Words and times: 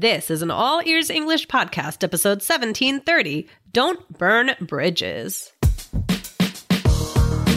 This 0.00 0.30
is 0.30 0.42
an 0.42 0.50
All 0.52 0.80
Ears 0.86 1.10
English 1.10 1.48
podcast, 1.48 2.04
episode 2.04 2.38
1730 2.38 3.48
Don't 3.72 4.16
Burn 4.16 4.54
Bridges. 4.60 5.52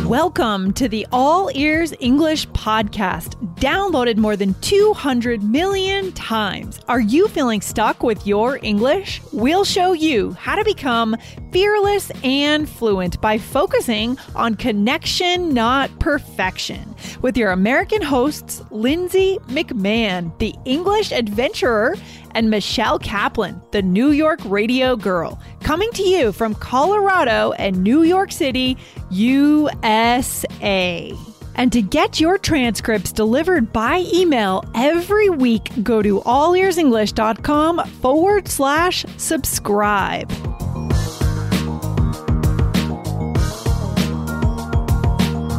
Welcome 0.05 0.73
to 0.73 0.89
the 0.89 1.05
All 1.11 1.51
Ears 1.53 1.93
English 1.99 2.47
podcast, 2.49 3.35
downloaded 3.59 4.17
more 4.17 4.35
than 4.35 4.55
200 4.55 5.43
million 5.43 6.11
times. 6.13 6.81
Are 6.89 6.99
you 6.99 7.27
feeling 7.27 7.61
stuck 7.61 8.03
with 8.03 8.25
your 8.27 8.59
English? 8.63 9.21
We'll 9.31 9.63
show 9.63 9.93
you 9.93 10.31
how 10.31 10.55
to 10.55 10.65
become 10.65 11.15
fearless 11.53 12.11
and 12.23 12.67
fluent 12.67 13.21
by 13.21 13.37
focusing 13.37 14.17
on 14.35 14.55
connection, 14.55 15.53
not 15.53 15.97
perfection. 15.99 16.93
With 17.21 17.37
your 17.37 17.51
American 17.51 18.01
hosts, 18.01 18.61
Lindsay 18.71 19.37
McMahon, 19.47 20.37
the 20.39 20.55
English 20.65 21.11
adventurer, 21.11 21.95
and 22.33 22.49
Michelle 22.49 22.99
Kaplan, 22.99 23.61
the 23.71 23.81
New 23.81 24.11
York 24.11 24.39
radio 24.45 24.95
girl, 24.95 25.39
coming 25.61 25.91
to 25.91 26.03
you 26.03 26.31
from 26.31 26.55
Colorado 26.55 27.51
and 27.53 27.83
New 27.83 28.03
York 28.03 28.31
City, 28.31 28.77
USA. 29.09 31.13
And 31.55 31.71
to 31.71 31.81
get 31.81 32.19
your 32.19 32.37
transcripts 32.37 33.11
delivered 33.11 33.73
by 33.73 34.05
email 34.13 34.63
every 34.73 35.29
week, 35.29 35.69
go 35.83 36.01
to 36.01 36.21
allearsenglish.com 36.21 37.85
forward 38.01 38.47
slash 38.47 39.05
subscribe. 39.17 40.31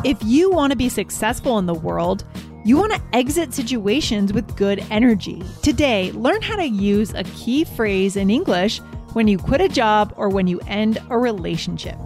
If 0.05 0.19
you 0.25 0.51
want 0.51 0.73
to 0.73 0.77
be 0.77 0.89
successful 0.89 1.59
in 1.59 1.67
the 1.67 1.75
world, 1.75 2.25
you 2.65 2.77
want 2.77 2.93
to 2.93 3.01
exit 3.13 3.53
situations 3.53 4.33
with 4.33 4.57
good 4.57 4.85
energy. 4.91 5.43
Today, 5.63 6.13
learn 6.13 6.43
how 6.43 6.57
to 6.57 6.67
use 6.67 7.13
a 7.15 7.25
key 7.25 7.65
phrase 7.65 8.17
in 8.17 8.31
English 8.31 8.79
when 9.15 9.27
you 9.27 9.37
quit 9.37 9.61
a 9.61 9.69
job 9.69 10.15
or 10.17 10.29
when 10.29 10.47
you 10.47 10.61
end 10.69 10.99
a 11.11 11.19
relationship. 11.19 11.99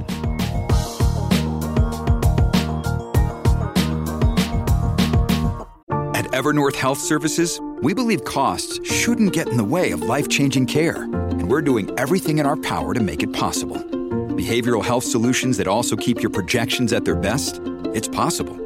At 6.14 6.24
Evernorth 6.32 6.76
Health 6.76 6.98
Services, 6.98 7.60
we 7.82 7.92
believe 7.92 8.24
costs 8.24 8.80
shouldn't 8.90 9.34
get 9.34 9.48
in 9.48 9.58
the 9.58 9.64
way 9.64 9.90
of 9.90 10.02
life 10.02 10.28
changing 10.28 10.66
care, 10.66 11.02
and 11.02 11.50
we're 11.50 11.62
doing 11.62 11.90
everything 11.98 12.38
in 12.38 12.46
our 12.46 12.56
power 12.56 12.94
to 12.94 13.00
make 13.00 13.22
it 13.22 13.32
possible. 13.32 13.76
Behavioral 13.76 14.84
health 14.84 15.04
solutions 15.04 15.58
that 15.58 15.68
also 15.68 15.96
keep 15.96 16.22
your 16.22 16.30
projections 16.30 16.92
at 16.92 17.04
their 17.04 17.16
best? 17.16 17.60
It's 17.94 18.08
possible. 18.08 18.65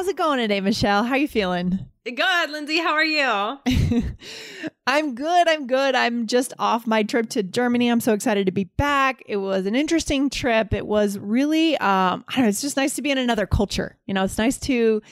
How's 0.00 0.08
it 0.08 0.16
going 0.16 0.38
today, 0.38 0.62
Michelle? 0.62 1.04
How 1.04 1.12
are 1.12 1.18
you 1.18 1.28
feeling? 1.28 1.78
Good, 2.06 2.50
Lindsay. 2.50 2.78
How 2.78 2.94
are 2.94 3.04
you? 3.04 3.58
I'm 4.86 5.14
good. 5.14 5.46
I'm 5.46 5.66
good. 5.66 5.94
I'm 5.94 6.26
just 6.26 6.54
off 6.58 6.86
my 6.86 7.02
trip 7.02 7.28
to 7.28 7.42
Germany. 7.42 7.90
I'm 7.90 8.00
so 8.00 8.14
excited 8.14 8.46
to 8.46 8.50
be 8.50 8.64
back. 8.64 9.22
It 9.26 9.36
was 9.36 9.66
an 9.66 9.74
interesting 9.74 10.30
trip. 10.30 10.72
It 10.72 10.86
was 10.86 11.18
really, 11.18 11.76
um, 11.76 12.24
I 12.28 12.36
don't 12.36 12.44
know, 12.44 12.48
it's 12.48 12.62
just 12.62 12.78
nice 12.78 12.94
to 12.94 13.02
be 13.02 13.10
in 13.10 13.18
another 13.18 13.46
culture. 13.46 13.98
You 14.06 14.14
know, 14.14 14.24
it's 14.24 14.38
nice 14.38 14.58
to 14.60 15.02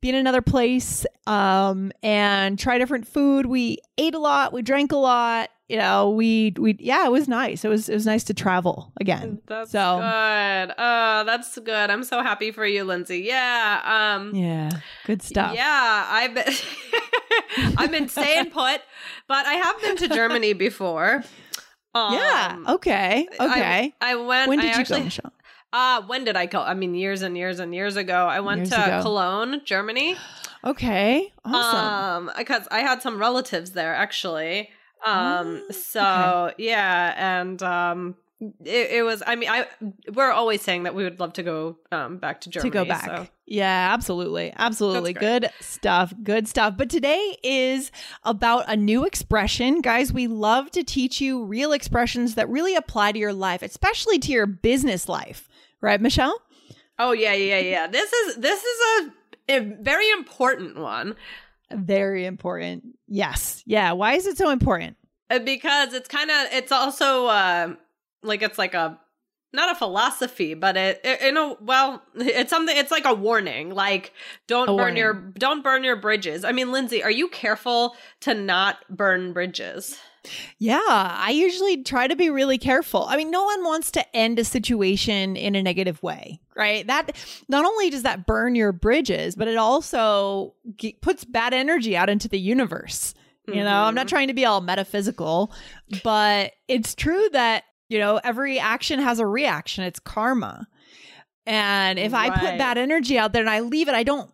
be 0.00 0.08
in 0.08 0.14
another 0.14 0.40
place 0.40 1.04
um, 1.26 1.92
and 2.02 2.58
try 2.58 2.78
different 2.78 3.06
food. 3.06 3.44
We 3.44 3.80
ate 3.98 4.14
a 4.14 4.18
lot. 4.18 4.54
We 4.54 4.62
drank 4.62 4.92
a 4.92 4.96
lot. 4.96 5.50
You 5.68 5.76
know, 5.76 6.10
we 6.10 6.54
we 6.56 6.76
yeah, 6.80 7.04
it 7.04 7.12
was 7.12 7.28
nice. 7.28 7.62
It 7.62 7.68
was 7.68 7.90
it 7.90 7.94
was 7.94 8.06
nice 8.06 8.24
to 8.24 8.34
travel 8.34 8.90
again. 8.98 9.42
That's 9.46 9.70
so 9.70 9.98
good. 9.98 10.74
Oh, 10.78 11.24
that's 11.26 11.58
good. 11.58 11.90
I'm 11.90 12.04
so 12.04 12.22
happy 12.22 12.52
for 12.52 12.64
you, 12.64 12.84
Lindsay. 12.84 13.18
Yeah. 13.18 13.82
Um, 14.16 14.34
yeah, 14.34 14.70
good 15.04 15.20
stuff. 15.20 15.54
Yeah, 15.54 16.06
I've 16.08 16.34
been 16.34 17.74
I've 17.76 17.90
been 17.90 18.08
staying 18.08 18.50
put, 18.50 18.80
but 19.26 19.44
I 19.46 19.54
have 19.54 19.80
been 19.82 19.96
to 19.98 20.08
Germany 20.08 20.54
before. 20.54 21.22
Um, 21.94 22.14
yeah. 22.14 22.56
Okay. 22.68 23.26
Okay. 23.38 23.94
I, 24.00 24.12
I 24.12 24.14
went. 24.14 24.48
when 24.48 24.58
did 24.60 24.70
I 24.70 24.74
you 24.74 24.80
actually, 24.80 25.00
go, 25.00 25.04
Michelle? 25.04 25.32
Uh, 25.72 26.02
when 26.06 26.24
did 26.24 26.36
I 26.36 26.46
go? 26.46 26.60
I 26.62 26.72
mean, 26.72 26.94
years 26.94 27.20
and 27.20 27.36
years 27.36 27.60
and 27.60 27.74
years 27.74 27.96
ago. 27.96 28.26
I 28.26 28.40
went 28.40 28.60
Years 28.60 28.70
to 28.70 28.84
ago. 28.84 29.02
Cologne, 29.02 29.60
Germany. 29.66 30.16
Okay. 30.64 31.30
Awesome. 31.44 32.28
Um, 32.28 32.34
because 32.38 32.66
I 32.70 32.80
had 32.80 33.02
some 33.02 33.18
relatives 33.18 33.72
there 33.72 33.94
actually. 33.94 34.70
Um, 35.04 35.62
Oh, 35.68 35.72
so 35.72 36.52
yeah, 36.58 37.14
and 37.16 37.62
um, 37.62 38.16
it, 38.64 38.90
it 38.90 39.02
was. 39.04 39.22
I 39.26 39.36
mean, 39.36 39.48
I 39.48 39.66
we're 40.12 40.30
always 40.30 40.62
saying 40.62 40.84
that 40.84 40.94
we 40.94 41.04
would 41.04 41.18
love 41.20 41.32
to 41.34 41.42
go 41.42 41.76
um 41.92 42.18
back 42.18 42.40
to 42.42 42.50
Germany 42.50 42.70
to 42.70 42.74
go 42.74 42.84
back. 42.84 43.04
so- 43.04 43.26
Yeah, 43.46 43.90
absolutely. 43.92 44.52
Absolutely. 44.56 45.12
Good 45.14 45.50
stuff. 45.60 46.12
Good 46.22 46.46
stuff. 46.48 46.76
But 46.76 46.90
today 46.90 47.36
is 47.42 47.90
about 48.24 48.64
a 48.68 48.76
new 48.76 49.04
expression. 49.04 49.80
Guys, 49.80 50.12
we 50.12 50.26
love 50.26 50.70
to 50.72 50.84
teach 50.84 51.20
you 51.20 51.44
real 51.44 51.72
expressions 51.72 52.34
that 52.36 52.48
really 52.48 52.74
apply 52.76 53.12
to 53.12 53.18
your 53.18 53.32
life, 53.32 53.62
especially 53.62 54.18
to 54.20 54.32
your 54.32 54.46
business 54.46 55.08
life. 55.08 55.48
Right, 55.80 56.00
Michelle? 56.00 56.40
Oh 56.98 57.12
yeah, 57.12 57.32
yeah, 57.34 57.58
yeah. 57.60 57.86
This 57.86 58.12
is 58.12 58.36
this 58.36 58.62
is 58.62 58.80
a, 59.48 59.56
a 59.56 59.60
very 59.80 60.10
important 60.10 60.76
one 60.76 61.14
Very 61.72 62.24
important. 62.24 62.84
Yes. 63.06 63.62
Yeah. 63.66 63.92
Why 63.92 64.14
is 64.14 64.26
it 64.26 64.38
so 64.38 64.50
important? 64.50 64.96
uh, 65.30 65.38
because 65.38 65.94
it's 65.94 66.08
kind 66.08 66.30
of 66.30 66.46
it's 66.52 66.72
also 66.72 67.26
uh, 67.26 67.74
like 68.22 68.42
it's 68.42 68.58
like 68.58 68.74
a 68.74 68.98
not 69.52 69.72
a 69.72 69.74
philosophy, 69.74 70.54
but 70.54 70.76
it, 70.76 71.00
it 71.04 71.22
you 71.22 71.32
know 71.32 71.56
well 71.60 72.02
it's 72.14 72.50
something 72.50 72.76
it's 72.76 72.90
like 72.90 73.04
a 73.04 73.14
warning 73.14 73.70
like 73.70 74.12
don't 74.46 74.68
A 74.68 74.76
burn 74.76 74.96
your 74.96 75.14
don't 75.14 75.62
burn 75.62 75.84
your 75.84 75.96
bridges. 75.96 76.44
I 76.44 76.52
mean, 76.52 76.72
Lindsay, 76.72 77.02
are 77.02 77.10
you 77.10 77.28
careful 77.28 77.96
to 78.20 78.34
not 78.34 78.78
burn 78.88 79.32
bridges? 79.32 79.98
Yeah, 80.58 80.80
I 80.84 81.30
usually 81.30 81.82
try 81.82 82.06
to 82.06 82.16
be 82.16 82.30
really 82.30 82.58
careful. 82.58 83.04
I 83.08 83.16
mean, 83.16 83.30
no 83.30 83.44
one 83.44 83.64
wants 83.64 83.90
to 83.92 84.16
end 84.16 84.38
a 84.38 84.44
situation 84.44 85.36
in 85.36 85.54
a 85.54 85.62
negative 85.62 86.02
way, 86.02 86.40
right? 86.56 86.86
That 86.86 87.16
not 87.48 87.64
only 87.64 87.90
does 87.90 88.02
that 88.02 88.26
burn 88.26 88.54
your 88.54 88.72
bridges, 88.72 89.36
but 89.36 89.48
it 89.48 89.56
also 89.56 90.54
puts 91.00 91.24
bad 91.24 91.54
energy 91.54 91.96
out 91.96 92.10
into 92.10 92.28
the 92.28 92.38
universe. 92.38 93.14
You 93.46 93.64
know, 93.64 93.84
I'm 93.84 93.94
not 93.94 94.06
Mhm. 94.06 94.10
trying 94.10 94.28
to 94.28 94.34
be 94.34 94.44
all 94.44 94.60
metaphysical, 94.60 95.50
but 96.02 96.52
it's 96.68 96.94
true 96.94 97.30
that, 97.32 97.64
you 97.88 97.98
know, 97.98 98.20
every 98.22 98.58
action 98.58 98.98
has 98.98 99.20
a 99.20 99.26
reaction. 99.26 99.84
It's 99.84 99.98
karma. 99.98 100.68
And 101.48 101.98
if 101.98 102.12
I 102.12 102.28
put 102.28 102.42
Right. 102.42 102.58
bad 102.58 102.76
energy 102.76 103.18
out 103.18 103.32
there 103.32 103.40
and 103.40 103.48
I 103.48 103.60
leave 103.60 103.88
it, 103.88 103.94
I 103.94 104.02
don't 104.02 104.30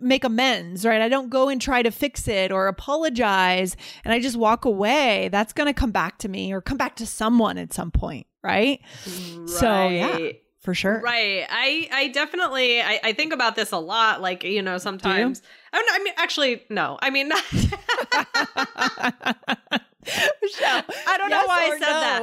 make 0.00 0.22
amends, 0.22 0.84
right? 0.84 1.00
I 1.02 1.08
don't 1.08 1.28
go 1.28 1.48
and 1.48 1.60
try 1.60 1.82
to 1.82 1.90
fix 1.90 2.28
it 2.28 2.52
or 2.52 2.68
apologize 2.68 3.76
and 4.04 4.14
I 4.14 4.20
just 4.20 4.36
walk 4.36 4.64
away. 4.64 5.28
That's 5.32 5.52
going 5.52 5.66
to 5.66 5.72
come 5.74 5.90
back 5.90 6.18
to 6.18 6.28
me 6.28 6.52
or 6.52 6.60
come 6.60 6.76
back 6.78 6.94
to 6.96 7.06
someone 7.06 7.58
at 7.58 7.72
some 7.72 7.90
point, 7.90 8.28
right? 8.44 8.80
So, 9.46 9.88
yeah. 9.88 10.30
For 10.60 10.74
sure. 10.74 11.00
Right. 11.00 11.44
I 11.50 11.88
I 11.92 12.08
definitely 12.08 12.80
I, 12.80 13.00
I 13.02 13.12
think 13.14 13.32
about 13.32 13.56
this 13.56 13.72
a 13.72 13.78
lot. 13.78 14.22
Like 14.22 14.44
you 14.44 14.62
know 14.62 14.78
sometimes. 14.78 15.42
Oh, 15.44 15.48
I, 15.72 15.78
don't 15.78 15.86
know, 15.88 15.94
I 15.94 16.04
mean, 16.04 16.14
actually, 16.16 16.62
no. 16.70 16.98
I 17.02 17.10
mean, 17.10 17.28
Michelle, 20.42 20.82
I 21.06 21.18
don't 21.18 21.30
know 21.30 21.42
why 21.46 21.64
I 21.64 21.70
said 21.70 21.80
that. 21.80 22.20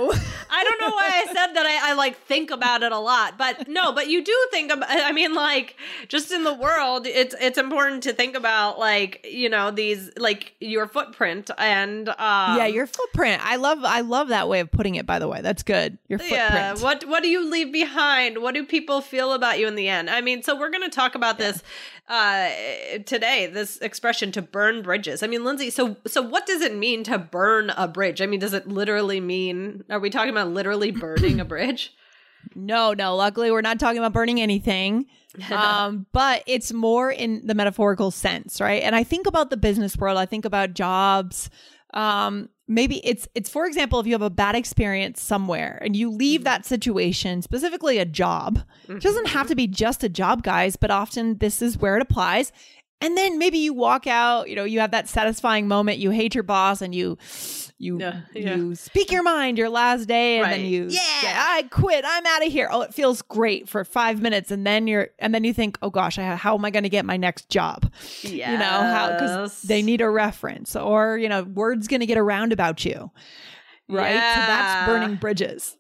I 0.49 0.63
don't 0.63 0.81
know 0.81 0.91
why 0.95 1.08
said 1.39 1.53
that. 1.53 1.65
I, 1.65 1.91
I 1.91 1.93
like 1.93 2.17
think 2.17 2.51
about 2.51 2.83
it 2.83 2.91
a 2.91 2.99
lot, 2.99 3.37
but 3.37 3.67
no. 3.67 3.91
But 3.91 4.09
you 4.09 4.23
do 4.23 4.47
think 4.51 4.71
about. 4.71 4.89
I 4.89 5.11
mean, 5.11 5.33
like 5.33 5.75
just 6.07 6.31
in 6.31 6.43
the 6.43 6.53
world, 6.53 7.07
it's 7.07 7.35
it's 7.39 7.57
important 7.57 8.03
to 8.03 8.13
think 8.13 8.35
about 8.35 8.79
like 8.79 9.25
you 9.29 9.49
know 9.49 9.71
these 9.71 10.11
like 10.17 10.53
your 10.59 10.87
footprint 10.87 11.49
and 11.57 12.09
um, 12.09 12.15
yeah, 12.57 12.65
your 12.65 12.87
footprint. 12.87 13.45
I 13.45 13.55
love 13.57 13.79
I 13.83 14.01
love 14.01 14.29
that 14.29 14.49
way 14.49 14.59
of 14.59 14.71
putting 14.71 14.95
it 14.95 15.05
by 15.05 15.19
the 15.19 15.27
way. 15.27 15.41
That's 15.41 15.63
good. 15.63 15.97
Your 16.07 16.19
footprint. 16.19 16.41
Yeah. 16.41 16.75
What 16.75 17.05
what 17.05 17.23
do 17.23 17.29
you 17.29 17.49
leave 17.49 17.71
behind? 17.71 18.41
What 18.41 18.53
do 18.53 18.65
people 18.65 19.01
feel 19.01 19.33
about 19.33 19.59
you 19.59 19.67
in 19.67 19.75
the 19.75 19.87
end? 19.89 20.09
I 20.09 20.21
mean, 20.21 20.43
so 20.43 20.57
we're 20.57 20.69
going 20.69 20.83
to 20.83 20.89
talk 20.89 21.15
about 21.15 21.37
this 21.37 21.63
uh 22.09 22.49
today. 23.05 23.47
This 23.47 23.77
expression 23.77 24.31
to 24.33 24.41
burn 24.41 24.81
bridges. 24.81 25.23
I 25.23 25.27
mean, 25.27 25.45
Lindsay. 25.45 25.69
So 25.69 25.97
so 26.07 26.21
what 26.21 26.45
does 26.45 26.61
it 26.61 26.75
mean 26.75 27.03
to 27.05 27.17
burn 27.17 27.69
a 27.71 27.87
bridge? 27.87 28.21
I 28.21 28.25
mean, 28.25 28.39
does 28.39 28.53
it 28.53 28.67
literally 28.67 29.19
mean? 29.19 29.83
Are 29.89 29.99
we 29.99 30.09
talking 30.09 30.31
about 30.31 30.49
literally 30.49 30.91
burning 30.91 31.39
a 31.39 31.45
bridge? 31.45 31.93
No, 32.55 32.93
no. 32.93 33.15
Luckily, 33.15 33.51
we're 33.51 33.61
not 33.61 33.79
talking 33.79 33.99
about 33.99 34.13
burning 34.13 34.41
anything. 34.41 35.05
um, 35.51 36.07
but 36.11 36.43
it's 36.47 36.73
more 36.73 37.11
in 37.11 37.45
the 37.45 37.53
metaphorical 37.53 38.11
sense, 38.11 38.59
right? 38.59 38.81
And 38.81 38.95
I 38.95 39.03
think 39.03 39.27
about 39.27 39.49
the 39.49 39.57
business 39.57 39.95
world. 39.95 40.17
I 40.17 40.25
think 40.25 40.45
about 40.45 40.73
jobs. 40.73 41.49
Um, 41.93 42.49
maybe 42.69 43.05
it's 43.05 43.27
it's 43.35 43.49
for 43.49 43.65
example, 43.65 43.99
if 43.99 44.05
you 44.05 44.13
have 44.13 44.21
a 44.21 44.29
bad 44.29 44.55
experience 44.55 45.21
somewhere 45.21 45.79
and 45.83 45.95
you 45.95 46.09
leave 46.09 46.41
mm-hmm. 46.41 46.45
that 46.45 46.65
situation, 46.65 47.41
specifically 47.41 47.97
a 47.97 48.05
job. 48.05 48.63
It 48.87 49.01
doesn't 49.01 49.25
mm-hmm. 49.25 49.37
have 49.37 49.47
to 49.47 49.55
be 49.55 49.67
just 49.67 50.03
a 50.03 50.09
job, 50.09 50.43
guys, 50.43 50.75
but 50.77 50.91
often 50.91 51.39
this 51.39 51.61
is 51.61 51.77
where 51.77 51.97
it 51.97 52.01
applies. 52.01 52.53
And 53.01 53.15
then 53.15 53.37
maybe 53.37 53.57
you 53.59 53.73
walk 53.73 54.07
out, 54.07 54.49
you 54.49 54.57
know, 54.57 54.65
you 54.65 54.81
have 54.81 54.91
that 54.91 55.07
satisfying 55.07 55.69
moment, 55.69 55.99
you 55.99 56.09
hate 56.09 56.35
your 56.35 56.43
boss 56.43 56.81
and 56.81 56.93
you 56.93 57.17
you 57.77 57.97
Yeah, 57.97 58.21
yeah. 58.35 58.55
you 58.57 58.75
speak 58.75 59.09
your 59.09 59.23
mind 59.23 59.57
your 59.57 59.69
last 59.69 60.05
day 60.05 60.39
and 60.39 60.51
then 60.51 60.65
you 60.65 60.87
Yeah. 60.89 60.99
I 61.47 61.63
quit. 61.71 62.03
I'm 62.05 62.25
out 62.25 62.45
of 62.45 62.51
here. 62.51 62.67
Oh, 62.69 62.81
it 62.81 62.93
feels 62.93 63.21
great 63.21 63.69
for 63.69 63.85
5 63.85 64.21
minutes 64.21 64.51
and 64.51 64.67
then 64.67 64.85
you're 64.85 65.09
and 65.17 65.33
then 65.33 65.45
you 65.45 65.53
think, 65.53 65.77
"Oh 65.81 65.89
gosh, 65.89 66.19
I, 66.19 66.35
how 66.35 66.55
am 66.55 66.65
I 66.65 66.71
going 66.71 66.83
to 66.83 66.89
get 66.89 67.05
my 67.05 67.15
next 67.15 67.47
job?" 67.47 67.89
You 68.21 68.57
know, 68.57 68.65
how 68.65 69.17
cuz 69.17 69.61
they 69.61 69.81
need 69.81 70.01
a 70.01 70.09
reference 70.09 70.75
or, 70.75 71.17
you 71.17 71.29
know, 71.29 71.43
word's 71.43 71.87
going 71.87 72.01
to 72.01 72.05
get 72.05 72.17
around 72.17 72.51
about 72.51 72.83
you. 72.83 73.11
Right? 73.87 74.13
So 74.13 74.39
that's 74.41 74.85
burning 74.85 75.15
bridges. 75.15 75.77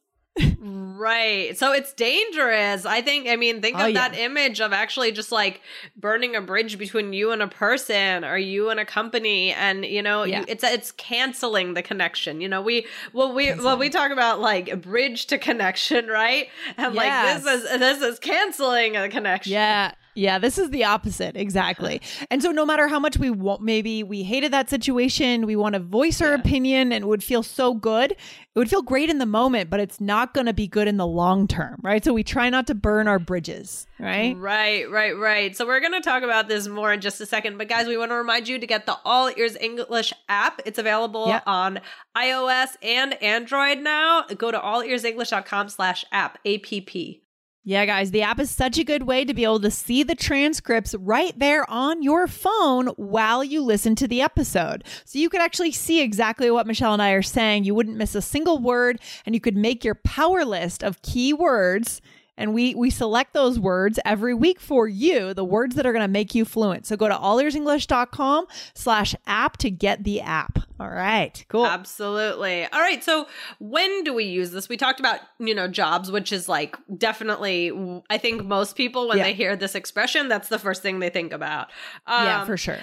Right. 0.61 1.57
So 1.57 1.71
it's 1.71 1.93
dangerous. 1.93 2.85
I 2.85 3.01
think, 3.01 3.27
I 3.29 3.35
mean, 3.37 3.61
think 3.61 3.77
Oh, 3.77 3.85
of 3.87 3.91
yeah. 3.93 4.09
that 4.09 4.17
image 4.19 4.59
of 4.59 4.73
actually 4.73 5.11
just 5.13 5.31
like 5.31 5.61
burning 5.95 6.35
a 6.35 6.41
bridge 6.41 6.77
between 6.77 7.13
you 7.13 7.31
and 7.31 7.41
a 7.41 7.47
person 7.47 8.25
or 8.25 8.37
you 8.37 8.69
and 8.69 8.79
a 8.79 8.85
company. 8.85 9.51
And, 9.53 9.85
you 9.85 10.01
know, 10.01 10.23
Yeah. 10.23 10.39
you, 10.39 10.45
it's, 10.49 10.63
it's 10.63 10.91
canceling 10.91 11.73
the 11.73 11.81
connection. 11.81 12.41
You 12.41 12.49
know, 12.49 12.61
we, 12.61 12.85
well, 13.13 13.33
we, 13.33 13.53
well, 13.53 13.77
we 13.77 13.89
talk 13.89 14.11
about 14.11 14.41
like 14.41 14.81
bridge 14.81 15.27
to 15.27 15.37
connection, 15.37 16.07
right? 16.07 16.49
And 16.77 16.93
Yes. 16.95 17.43
like 17.43 17.43
this 17.43 17.63
is, 17.71 17.79
this 17.79 18.01
is 18.01 18.19
canceling 18.19 18.97
a 18.97 19.07
connection. 19.07 19.53
Yeah. 19.53 19.93
Yeah, 20.19 20.37
this 20.37 20.57
is 20.57 20.69
the 20.69 20.83
opposite. 20.83 21.37
Exactly. 21.37 22.01
And 22.29 22.41
so 22.43 22.51
no 22.51 22.65
matter 22.65 22.87
how 22.89 22.99
much 22.99 23.17
we 23.17 23.29
want 23.29 23.61
maybe 23.61 24.03
we 24.03 24.23
hated 24.23 24.51
that 24.51 24.69
situation, 24.69 25.45
we 25.45 25.55
want 25.55 25.73
to 25.73 25.79
voice 25.79 26.21
our 26.21 26.29
Yeah. 26.29 26.35
opinion 26.35 26.91
and 26.91 27.03
it 27.03 27.07
would 27.07 27.23
feel 27.23 27.41
so 27.41 27.73
good. 27.73 28.11
It 28.11 28.17
would 28.55 28.69
feel 28.69 28.81
great 28.81 29.09
in 29.09 29.19
the 29.19 29.25
moment, 29.25 29.69
but 29.69 29.79
it's 29.79 30.01
not 30.01 30.33
going 30.33 30.47
to 30.47 30.53
be 30.53 30.67
good 30.67 30.87
in 30.89 30.97
the 30.97 31.07
long 31.07 31.47
term, 31.47 31.79
right? 31.83 32.03
So 32.03 32.13
we 32.13 32.23
try 32.23 32.49
not 32.49 32.67
to 32.67 32.75
burn 32.75 33.07
our 33.07 33.19
bridges, 33.19 33.87
right? 33.99 34.35
Right, 34.37 34.89
right, 34.91 35.15
right. 35.17 35.55
So 35.55 35.65
we're 35.65 35.79
going 35.79 35.93
to 35.93 36.01
talk 36.01 36.23
about 36.23 36.47
this 36.49 36.67
more 36.67 36.91
in 36.91 36.99
just 36.99 37.21
a 37.21 37.25
second. 37.25 37.57
But 37.57 37.69
guys, 37.69 37.87
we 37.87 37.97
want 37.97 38.11
to 38.11 38.15
remind 38.15 38.47
you 38.49 38.59
to 38.59 38.67
get 38.67 38.85
the 38.85 38.97
All 39.05 39.31
Ears 39.37 39.55
English 39.55 40.11
app. 40.27 40.61
It's 40.65 40.77
available 40.79 41.27
Yeah. 41.29 41.41
on 41.45 41.79
iOS 42.17 42.75
and 42.83 43.13
Android 43.23 43.79
now. 43.79 44.23
Go 44.37 44.51
to 44.51 44.59
allearsenglish.com 44.59 45.69
slash 45.69 46.03
app, 46.11 46.39
A-P-P. 46.43 47.21
Yeah, 47.69 47.85
guys, 47.85 48.09
the 48.09 48.23
app 48.23 48.39
is 48.39 48.49
such 48.49 48.79
a 48.79 48.83
good 48.83 49.03
way 49.03 49.23
to 49.23 49.31
be 49.31 49.43
able 49.43 49.59
to 49.59 49.69
see 49.69 50.01
the 50.01 50.15
transcripts 50.15 50.95
right 50.95 51.37
there 51.37 51.69
on 51.69 52.01
your 52.01 52.25
phone 52.25 52.87
while 52.97 53.43
you 53.43 53.61
listen 53.61 53.93
to 53.97 54.07
the 54.07 54.23
episode. 54.23 54.83
So 55.05 55.19
you 55.19 55.29
could 55.29 55.39
actually 55.39 55.73
see 55.73 56.01
exactly 56.01 56.49
what 56.49 56.65
Michelle 56.65 56.93
and 56.93 57.01
I 57.01 57.11
are 57.11 57.21
saying. 57.21 57.65
You 57.65 57.75
wouldn't 57.75 57.95
miss 57.95 58.15
a 58.15 58.23
single 58.23 58.57
word, 58.57 58.99
and 59.23 59.35
you 59.35 59.39
could 59.39 59.55
make 59.55 59.85
your 59.85 59.93
power 59.93 60.43
list 60.45 60.83
of 60.83 61.03
key 61.03 61.31
words. 61.31 62.01
And 62.39 62.53
we 62.53 62.73
we 62.73 62.89
select 62.89 63.33
those 63.33 63.59
words 63.59 63.99
every 64.05 64.33
week 64.33 64.59
for 64.59 64.87
you, 64.87 65.33
the 65.35 65.43
words 65.45 65.75
that 65.75 65.85
are 65.85 65.91
going 65.91 66.01
to 66.01 66.07
make 66.07 66.33
you 66.33 66.45
fluent. 66.45 66.87
So 66.87 66.95
go 66.97 67.07
to 67.07 67.13
allearsenglish.com 67.13 68.47
slash 68.73 69.13
app 69.27 69.57
to 69.57 69.69
get 69.69 70.03
the 70.03 70.21
app. 70.21 70.57
All 70.79 70.89
right, 70.89 71.43
cool. 71.49 71.65
Absolutely. 71.65 72.65
All 72.65 72.79
right. 72.79 73.03
So 73.03 73.27
when 73.59 74.03
do 74.05 74.13
we 74.13 74.23
use 74.23 74.51
this? 74.51 74.69
We 74.69 74.77
talked 74.77 74.99
about, 75.01 75.19
you 75.37 75.53
know, 75.53 75.67
jobs, 75.67 76.09
which 76.09 76.31
is 76.31 76.47
like 76.47 76.77
definitely, 76.97 77.71
I 78.09 78.17
think 78.17 78.45
most 78.45 78.75
people, 78.77 79.07
when 79.09 79.17
Yeah. 79.17 79.25
they 79.25 79.33
hear 79.33 79.55
this 79.57 79.75
expression, 79.75 80.29
that's 80.29 80.47
the 80.47 80.57
first 80.59 80.81
thing 80.81 80.99
they 80.99 81.09
think 81.09 81.33
about. 81.33 81.67
Um, 82.07 82.25
yeah, 82.25 82.45
for 82.45 82.55
sure. 82.55 82.79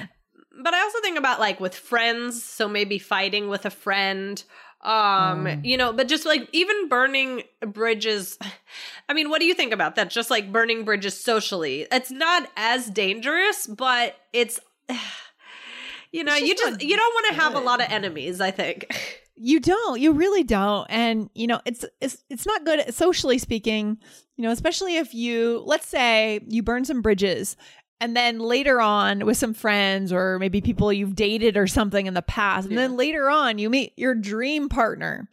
but 0.62 0.74
I 0.74 0.80
also 0.82 1.00
think 1.00 1.16
about 1.18 1.40
like 1.40 1.58
with 1.60 1.74
friends, 1.74 2.42
so 2.44 2.68
maybe 2.68 2.98
fighting 2.98 3.48
with 3.48 3.64
a 3.64 3.70
friend. 3.70 4.42
Um, 4.86 5.44
Mm. 5.46 5.64
you 5.64 5.76
know, 5.76 5.92
but 5.92 6.06
just 6.08 6.24
like 6.24 6.48
even 6.52 6.88
burning 6.88 7.42
bridges. 7.60 8.38
I 9.08 9.14
mean, 9.14 9.28
what 9.30 9.40
do 9.40 9.46
you 9.46 9.54
think 9.54 9.72
about 9.72 9.96
that? 9.96 10.10
Just 10.10 10.30
like 10.30 10.50
burning 10.52 10.84
bridges 10.84 11.18
socially. 11.20 11.86
It's 11.90 12.10
not 12.10 12.48
as 12.56 12.86
dangerous, 12.88 13.66
but 13.66 14.16
it's 14.32 14.60
you 16.12 16.24
know, 16.24 16.32
It's 16.34 16.42
you 16.46 16.54
just 16.54 16.64
just 16.78 16.82
you 16.82 16.96
don't 16.96 17.14
want 17.14 17.26
to 17.34 17.40
have 17.42 17.54
a 17.54 17.60
lot 17.60 17.80
of 17.80 17.90
enemies, 17.90 18.40
I 18.40 18.50
think. 18.50 18.86
You 19.38 19.60
don't. 19.60 20.00
You 20.00 20.12
really 20.12 20.44
don't. 20.44 20.86
And 20.88 21.28
you 21.34 21.46
know, 21.46 21.60
it's 21.66 21.84
it's 22.00 22.24
it's 22.30 22.46
not 22.46 22.64
good 22.64 22.94
socially 22.94 23.36
speaking, 23.36 23.98
you 24.38 24.42
know, 24.42 24.50
especially 24.50 24.96
if 24.96 25.12
you 25.12 25.62
let's 25.66 25.86
say 25.86 26.40
you 26.48 26.62
burn 26.62 26.86
some 26.86 27.02
bridges 27.02 27.54
and 28.00 28.16
then 28.16 28.38
later 28.38 28.80
on 28.80 29.24
with 29.24 29.36
some 29.36 29.54
friends 29.54 30.12
or 30.12 30.38
maybe 30.38 30.60
people 30.60 30.92
you've 30.92 31.14
dated 31.16 31.56
or 31.56 31.66
something 31.66 32.06
in 32.06 32.14
the 32.14 32.22
past 32.22 32.68
and 32.68 32.76
then 32.76 32.96
later 32.96 33.30
on 33.30 33.58
you 33.58 33.70
meet 33.70 33.92
your 33.96 34.14
dream 34.14 34.68
partner. 34.68 35.28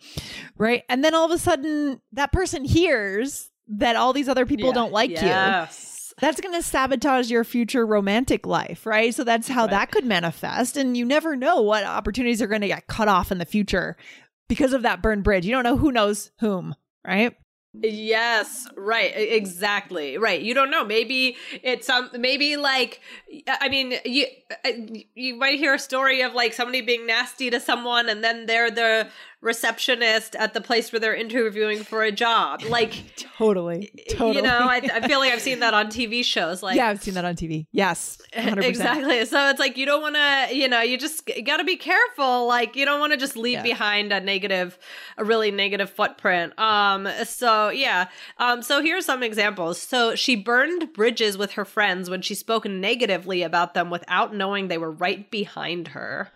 Right? 0.58 0.84
And 0.90 1.04
then 1.04 1.14
all 1.14 1.26
of 1.26 1.32
a 1.32 1.38
sudden 1.38 2.02
that 2.14 2.32
person 2.32 2.64
hears 2.66 3.50
that 3.68 3.96
all 3.96 4.14
these 4.14 4.30
other 4.30 4.46
people 4.46 4.68
Yeah. 4.70 4.74
don't 4.76 4.92
like 4.92 5.10
you 5.12 5.16
Yes. 5.18 6.14
that's 6.20 6.40
going 6.42 6.54
to 6.56 6.62
sabotage 6.62 7.32
your 7.32 7.44
future 7.44 7.86
romantic 7.86 8.46
life, 8.46 8.86
right? 8.86 9.14
So 9.16 9.24
that's 9.24 9.48
how 9.48 9.64
Right. 9.64 9.72
that 9.72 9.92
could 9.92 10.06
manifest. 10.06 10.78
And 10.78 10.96
you 10.98 11.06
never 11.06 11.36
know 11.36 11.62
what 11.62 11.84
opportunities 11.84 12.42
are 12.42 12.48
going 12.48 12.62
to 12.62 12.68
get 12.68 12.88
cut 12.88 13.08
off 13.08 13.32
in 13.32 13.38
the 13.40 13.46
future 13.46 13.96
because 14.50 14.74
of 14.74 14.82
that 14.84 15.02
burned 15.02 15.24
bridge. 15.24 15.46
You 15.46 15.52
don't 15.54 15.64
know 15.64 15.78
who 15.78 15.92
knows 15.92 16.32
whom, 16.40 16.76
right? 17.08 17.36
Yes, 17.76 18.68
right, 18.78 19.12
exactly. 19.16 20.18
Right. 20.20 20.40
You 20.40 20.54
don't 20.54 20.70
know. 20.70 20.86
Maybe 20.86 21.38
it's 21.64 21.88
some 21.88 22.10
maybe 22.14 22.56
like 22.56 23.02
I 23.48 23.68
mean, 23.68 23.96
you 24.06 24.28
you 25.16 25.36
might 25.36 25.58
hear 25.58 25.74
a 25.74 25.80
story 25.80 26.22
of 26.22 26.34
like 26.34 26.54
somebody 26.54 26.82
being 26.82 27.08
nasty 27.08 27.50
to 27.50 27.60
someone 27.60 28.10
and 28.10 28.24
then 28.24 28.46
they're 28.46 28.70
the 28.70 29.08
receptionist 29.44 30.36
at 30.36 30.54
the 30.54 30.62
place 30.62 30.92
where 30.92 31.00
they're 31.00 31.16
interviewing 31.16 31.84
for 31.84 32.04
a 32.04 32.12
job. 32.12 32.62
Like 32.64 32.94
Totally. 33.38 33.92
Totally. 34.10 34.36
you 34.38 34.42
know, 34.42 34.58
I, 34.62 34.78
I 34.94 35.08
feel 35.08 35.20
like 35.20 35.34
I've 35.34 35.42
seen 35.42 35.60
that 35.60 35.74
on 35.74 35.88
TV 35.88 36.24
shows 36.24 36.64
like 36.64 36.76
yeah, 36.78 36.88
I've 36.88 37.02
seen 37.02 37.14
that 37.16 37.26
on 37.26 37.36
TV. 37.36 37.68
Yes. 37.72 38.18
100%. 38.34 38.64
Exactly. 38.74 39.26
So 39.26 39.50
it's 39.50 39.60
like 39.60 39.78
you 39.78 39.86
don't 39.86 40.02
want 40.02 40.16
to, 40.16 40.56
you 40.56 40.68
know, 40.68 40.82
you 40.82 40.98
just 40.98 41.30
got 41.46 41.58
to 41.58 41.64
be 41.64 41.76
careful. 41.76 42.48
Like 42.48 42.76
you 42.76 42.86
don't 42.86 43.00
want 43.00 43.12
to 43.14 43.18
just 43.18 43.36
leave 43.36 43.54
Yeah. 43.58 43.64
behind 43.64 44.12
a 44.14 44.20
negative, 44.20 44.78
a 45.18 45.24
really 45.26 45.52
negative 45.52 45.90
footprint. 45.90 46.58
Um. 46.58 47.08
So 47.26 47.70
yeah. 47.70 48.08
Um. 48.38 48.62
So 48.64 48.82
here's 48.82 49.06
some 49.06 49.22
examples. 49.24 49.80
So 49.82 50.16
she 50.16 50.36
burned 50.36 50.94
bridges 50.94 51.38
with 51.38 51.52
her 51.54 51.66
friends 51.66 52.10
when 52.10 52.22
she 52.22 52.34
spoke 52.36 52.66
negatively 52.66 53.44
about 53.44 53.74
them 53.74 53.90
without 53.90 54.34
knowing 54.34 54.68
they 54.68 54.78
were 54.78 54.92
right 54.92 55.30
behind 55.30 55.90
her. 55.90 56.32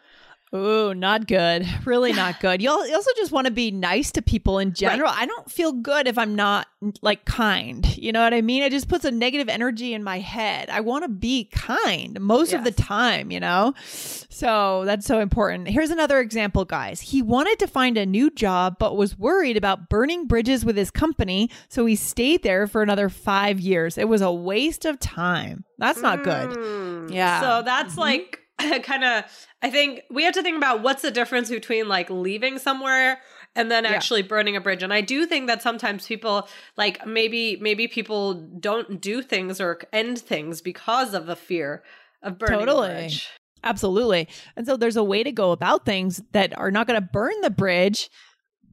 Ooh, 0.55 0.93
not 0.93 1.27
good. 1.27 1.67
Really 1.85 2.13
not 2.13 2.39
good. 2.39 2.61
You 2.61 2.69
also 2.69 3.11
just 3.17 3.33
want 3.33 3.47
to 3.47 3.51
be 3.51 3.69
nice 3.69 4.11
to 4.11 4.21
people 4.21 4.59
in 4.59 4.73
general. 4.73 5.11
I 5.13 5.25
don't 5.25 5.51
feel 5.51 5.73
good 5.73 6.07
if 6.07 6.17
I'm 6.17 6.35
not 6.35 6.67
like 7.01 7.25
kind. 7.25 7.97
You 7.97 8.13
know 8.13 8.23
what 8.23 8.33
I 8.33 8.41
mean? 8.41 8.63
It 8.63 8.71
just 8.71 8.87
puts 8.87 9.03
a 9.03 9.11
negative 9.11 9.49
energy 9.49 9.93
in 9.93 10.03
my 10.03 10.19
head. 10.19 10.69
I 10.69 10.79
want 10.79 11.03
to 11.03 11.09
be 11.09 11.45
kind 11.45 12.19
most 12.21 12.53
of 12.53 12.63
the 12.63 12.71
time, 12.71 13.29
you 13.29 13.41
know? 13.41 13.73
So 13.81 14.83
that's 14.85 15.05
so 15.05 15.19
important. 15.19 15.67
Here's 15.67 15.89
another 15.89 16.19
example, 16.19 16.63
guys. 16.63 17.01
He 17.01 17.21
wanted 17.21 17.59
to 17.59 17.67
find 17.67 17.97
a 17.97 18.05
new 18.05 18.29
job, 18.29 18.77
but 18.79 18.95
was 18.95 19.19
worried 19.19 19.57
about 19.57 19.89
burning 19.89 20.27
bridges 20.27 20.63
with 20.63 20.77
his 20.77 20.91
company. 20.91 21.49
So 21.67 21.85
he 21.85 21.97
stayed 21.97 22.43
there 22.43 22.67
for 22.67 22.81
another 22.81 23.09
five 23.09 23.59
years. 23.59 23.97
It 23.97 24.07
was 24.07 24.21
a 24.21 24.31
waste 24.31 24.85
of 24.85 24.97
time. 24.99 25.65
That's 25.77 26.01
not 26.01 26.23
good. 26.23 26.51
Mm. 26.51 27.13
Yeah. 27.13 27.41
So 27.41 27.63
that's 27.63 27.97
like 27.97 28.46
kind 28.83 29.03
of, 29.03 29.23
I 29.61 29.69
think 29.69 30.01
we 30.09 30.23
have 30.23 30.33
to 30.33 30.41
think 30.43 30.57
about 30.57 30.81
what's 30.81 31.01
the 31.01 31.11
difference 31.11 31.49
between 31.49 31.87
like 31.87 32.09
leaving 32.09 32.57
somewhere 32.59 33.19
and 33.55 33.71
then 33.71 33.83
Yeah. 33.83 33.91
actually 33.91 34.21
burning 34.23 34.55
a 34.55 34.61
bridge. 34.61 34.83
And 34.83 34.93
I 34.93 35.01
do 35.01 35.25
think 35.25 35.47
that 35.47 35.61
sometimes 35.61 36.05
people 36.07 36.47
like 36.75 37.05
maybe, 37.05 37.57
maybe 37.61 37.87
people 37.87 38.33
don't 38.59 38.99
do 39.01 39.21
things 39.21 39.61
or 39.61 39.79
end 39.93 40.19
things 40.19 40.61
because 40.61 41.13
of 41.13 41.29
a 41.29 41.35
fear 41.35 41.83
of 42.23 42.37
burning 42.37 42.59
Totally. 42.59 42.89
a 42.89 42.91
bridge. 42.93 43.27
Absolutely. 43.63 44.27
And 44.55 44.65
so 44.65 44.77
there's 44.77 44.95
a 44.97 45.03
way 45.03 45.23
to 45.23 45.31
go 45.31 45.51
about 45.51 45.85
things 45.85 46.21
that 46.31 46.57
are 46.57 46.71
not 46.71 46.87
going 46.87 46.99
to 47.01 47.07
burn 47.11 47.33
the 47.41 47.49
bridge, 47.49 48.09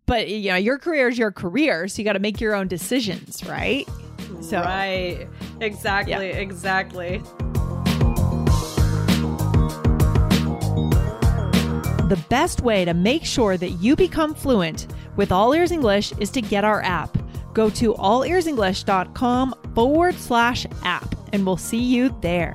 but 0.07 0.29
you 0.29 0.50
know, 0.50 0.57
your 0.57 0.79
career 0.79 1.09
is 1.09 1.19
your 1.19 1.33
career, 1.33 1.88
so 1.88 2.00
you 2.00 2.05
got 2.05 2.12
to 2.12 2.19
make 2.19 2.41
your 2.41 2.55
own 2.55 2.69
decisions, 2.69 3.43
right? 3.45 3.88
So 4.43 4.61
right. 4.61 5.26
Exactly. 5.61 6.29
Exactly. 6.31 7.23
The 12.05 12.23
best 12.29 12.61
way 12.61 12.85
to 12.85 12.95
make 12.95 13.25
sure 13.25 13.57
that 13.57 13.71
you 13.71 13.97
become 13.97 14.35
fluent 14.35 14.87
with 15.17 15.33
All 15.33 15.53
Ears 15.53 15.73
English 15.73 16.13
is 16.19 16.31
to 16.31 16.41
get 16.41 16.65
our 16.65 16.83
app. 16.83 17.17
Go 17.53 17.71
to 17.71 17.95
allearsenglish.com 17.95 19.55
forward 19.75 20.15
slash 20.17 20.67
app, 20.83 21.15
and 21.33 21.47
we'll 21.47 21.57
see 21.57 21.83
you 21.83 22.15
there. 22.21 22.55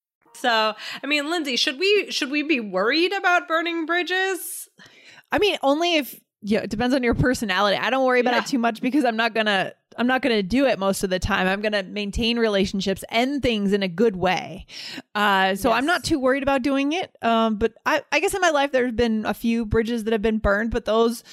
So, 0.41 0.73
I 1.03 1.07
mean, 1.07 1.29
Lindsay, 1.29 1.55
should 1.55 1.79
we 1.79 2.11
should 2.11 2.31
we 2.31 2.43
be 2.43 2.59
worried 2.59 3.13
about 3.13 3.47
burning 3.47 3.85
bridges? 3.85 4.67
I 5.31 5.39
mean, 5.39 5.57
only 5.63 5.95
if 5.97 6.19
yeah, 6.43 6.59
it 6.61 6.71
depends 6.71 6.95
on 6.95 7.03
your 7.03 7.13
personality. 7.13 7.77
I 7.77 7.91
don't 7.91 8.05
worry 8.05 8.19
about 8.19 8.33
Yeah. 8.33 8.39
it 8.39 8.45
too 8.47 8.57
much 8.57 8.81
because 8.81 9.05
I'm 9.05 9.15
not 9.15 9.33
gonna 9.35 9.73
I'm 9.97 10.07
not 10.07 10.21
gonna 10.23 10.41
do 10.41 10.65
it 10.65 10.79
most 10.79 11.03
of 11.03 11.09
the 11.11 11.19
time. 11.19 11.47
I'm 11.47 11.61
gonna 11.61 11.83
maintain 11.83 12.39
relationships 12.39 13.03
and 13.09 13.41
things 13.43 13.73
in 13.73 13.83
a 13.83 13.87
good 13.87 14.15
way. 14.15 14.65
Uh, 15.13 15.53
so 15.55 15.71
I'm 15.71 15.85
not 15.85 16.03
too 16.03 16.19
worried 16.19 16.41
about 16.43 16.63
doing 16.63 16.93
it. 16.93 17.15
Um, 17.21 17.57
but 17.57 17.73
I, 17.85 18.01
I 18.11 18.19
guess 18.19 18.33
in 18.33 18.41
my 18.41 18.49
life 18.49 18.71
there's 18.71 18.93
been 18.93 19.25
a 19.25 19.33
few 19.35 19.65
bridges 19.65 20.05
that 20.05 20.13
have 20.13 20.21
been 20.23 20.39
burned, 20.39 20.71
but 20.71 20.85
those 20.85 21.23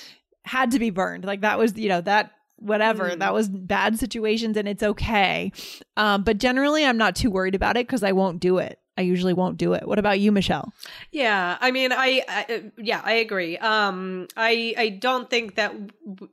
had 0.44 0.72
to 0.72 0.78
be 0.78 0.90
burned. 0.90 1.24
Like 1.24 1.40
that 1.40 1.58
was 1.58 1.76
you 1.78 1.88
know 1.88 2.02
that 2.02 2.32
whatever 2.56 3.08
Mm. 3.10 3.20
that 3.20 3.32
was 3.32 3.48
bad 3.48 3.98
situations 3.98 4.56
and 4.56 4.66
it's 4.68 4.82
okay. 4.82 5.52
Um, 5.96 6.22
but 6.24 6.36
generally 6.38 6.84
I'm 6.84 6.98
not 6.98 7.14
too 7.16 7.30
worried 7.30 7.54
about 7.54 7.76
it 7.76 7.86
because 7.86 8.02
I 8.02 8.12
won't 8.12 8.40
do 8.40 8.58
it. 8.58 8.78
I 8.99 9.02
usually 9.02 9.33
won't 9.33 9.57
do 9.57 9.73
it. 9.75 9.87
What 9.87 9.99
about 9.99 10.19
you, 10.21 10.33
Michelle? 10.33 10.73
Yeah, 11.12 11.57
I 11.61 11.71
mean, 11.71 11.93
I, 11.93 12.23
I 12.28 12.71
yeah, 12.76 13.00
I 13.05 13.12
agree. 13.14 13.57
Um, 13.59 14.26
I 14.37 14.75
I 14.76 14.88
don't 14.90 15.31
think 15.31 15.55
that 15.55 15.73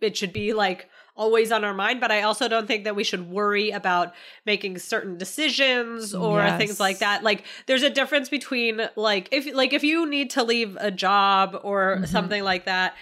it 0.02 0.18
should 0.18 0.34
be 0.34 0.54
like 0.54 0.90
always 1.16 1.52
on 1.52 1.64
our 1.64 1.74
mind, 1.74 2.02
but 2.02 2.12
I 2.12 2.24
also 2.24 2.48
don't 2.50 2.68
think 2.68 2.84
that 2.84 2.96
we 2.96 3.04
should 3.04 3.30
worry 3.30 3.70
about 3.70 4.14
making 4.46 4.80
certain 4.80 5.18
decisions 5.18 6.14
or 6.14 6.42
Yes. 6.44 6.58
things 6.58 6.80
like 6.80 7.00
that. 7.00 7.24
Like, 7.24 7.46
there's 7.68 7.84
a 7.84 7.90
difference 7.90 8.28
between 8.30 8.82
like 8.96 9.30
if 9.32 9.46
like 9.54 9.72
if 9.72 9.84
you 9.84 10.06
need 10.10 10.32
to 10.32 10.44
leave 10.44 10.76
a 10.80 10.92
job 10.92 11.58
or 11.64 11.98
Mm-hmm. 11.98 12.06
something 12.08 12.44
like 12.44 12.66
that, 12.66 12.96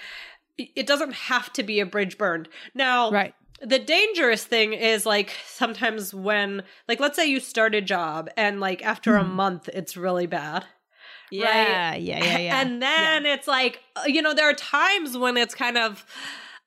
it 0.58 0.70
it 0.76 0.88
doesn't 0.88 1.14
have 1.14 1.52
to 1.54 1.64
be 1.64 1.80
a 1.80 1.86
bridge 1.86 2.18
burned. 2.18 2.50
Now, 2.76 3.12
Right. 3.12 3.34
The 3.62 3.80
dangerous 3.80 4.44
thing 4.44 4.74
is 4.74 5.06
like 5.06 5.32
sometimes 5.46 6.14
when 6.14 6.64
like 6.88 7.00
let's 7.00 7.16
say 7.16 7.26
you 7.26 7.40
start 7.40 7.74
a 7.76 7.82
job 7.82 8.30
and 8.36 8.60
like 8.60 8.84
after 8.84 9.16
a 9.16 9.24
month 9.24 9.70
it's 9.74 9.96
really 9.96 10.28
bad 10.28 10.66
Yeah, 11.32 11.96
yeah, 11.96 12.24
yeah, 12.24 12.38
yeah. 12.38 12.62
and 12.62 12.82
then 12.82 13.26
it's 13.26 13.48
like 13.48 13.80
uh, 13.96 14.04
you 14.06 14.22
know 14.22 14.34
there 14.34 14.50
are 14.50 14.54
times 14.54 15.18
when 15.18 15.38
it's 15.38 15.56
kind 15.56 15.78
of 15.78 16.06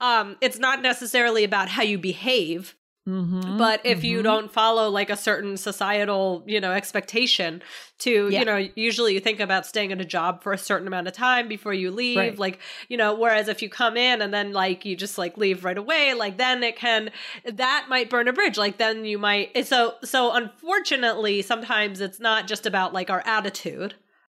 um 0.00 0.36
it's 0.40 0.58
not 0.58 0.82
necessarily 0.82 1.44
about 1.44 1.68
how 1.68 1.82
you 1.82 1.98
behave 1.98 2.74
Mhm, 3.06 3.56
but 3.56 3.80
if 3.84 4.02
you 4.02 4.18
mhm. 4.18 4.24
don't 4.24 4.52
follow 4.52 4.88
like 4.90 5.10
a 5.10 5.16
certain 5.16 5.56
societal 5.56 6.42
you 6.46 6.60
know 6.60 6.72
expectation 6.72 7.62
to 7.98 8.28
Yeah. 8.28 8.40
you 8.40 8.44
know 8.44 8.68
usually 8.74 9.14
you 9.14 9.20
think 9.20 9.38
about 9.38 9.64
staying 9.64 9.92
at 9.92 10.00
a 10.00 10.04
job 10.04 10.42
for 10.42 10.52
a 10.52 10.58
certain 10.58 10.88
amount 10.88 11.06
of 11.06 11.12
time 11.14 11.46
before 11.46 11.72
you 11.72 11.90
leave 11.92 12.16
Right. 12.18 12.38
like 12.38 12.58
you 12.88 12.96
know 12.96 13.14
whereas 13.14 13.46
if 13.48 13.62
you 13.62 13.68
come 13.68 13.96
in 13.96 14.20
and 14.20 14.34
then 14.34 14.52
like 14.52 14.84
you 14.84 14.96
just 14.96 15.18
like 15.18 15.36
leave 15.38 15.64
right 15.64 15.78
away 15.78 16.14
like 16.14 16.36
then 16.36 16.64
it 16.64 16.76
can 16.76 17.10
that 17.44 17.86
might 17.88 18.10
burn 18.10 18.26
a 18.26 18.32
bridge 18.32 18.58
like 18.58 18.78
then 18.78 19.04
you 19.04 19.18
might 19.18 19.66
so 19.66 19.94
so 20.02 20.32
unfortunately 20.32 21.42
sometimes 21.42 22.00
it's 22.00 22.18
not 22.20 22.46
just 22.48 22.66
about 22.66 22.92
like 22.92 23.08
our 23.08 23.22
attitude 23.24 23.94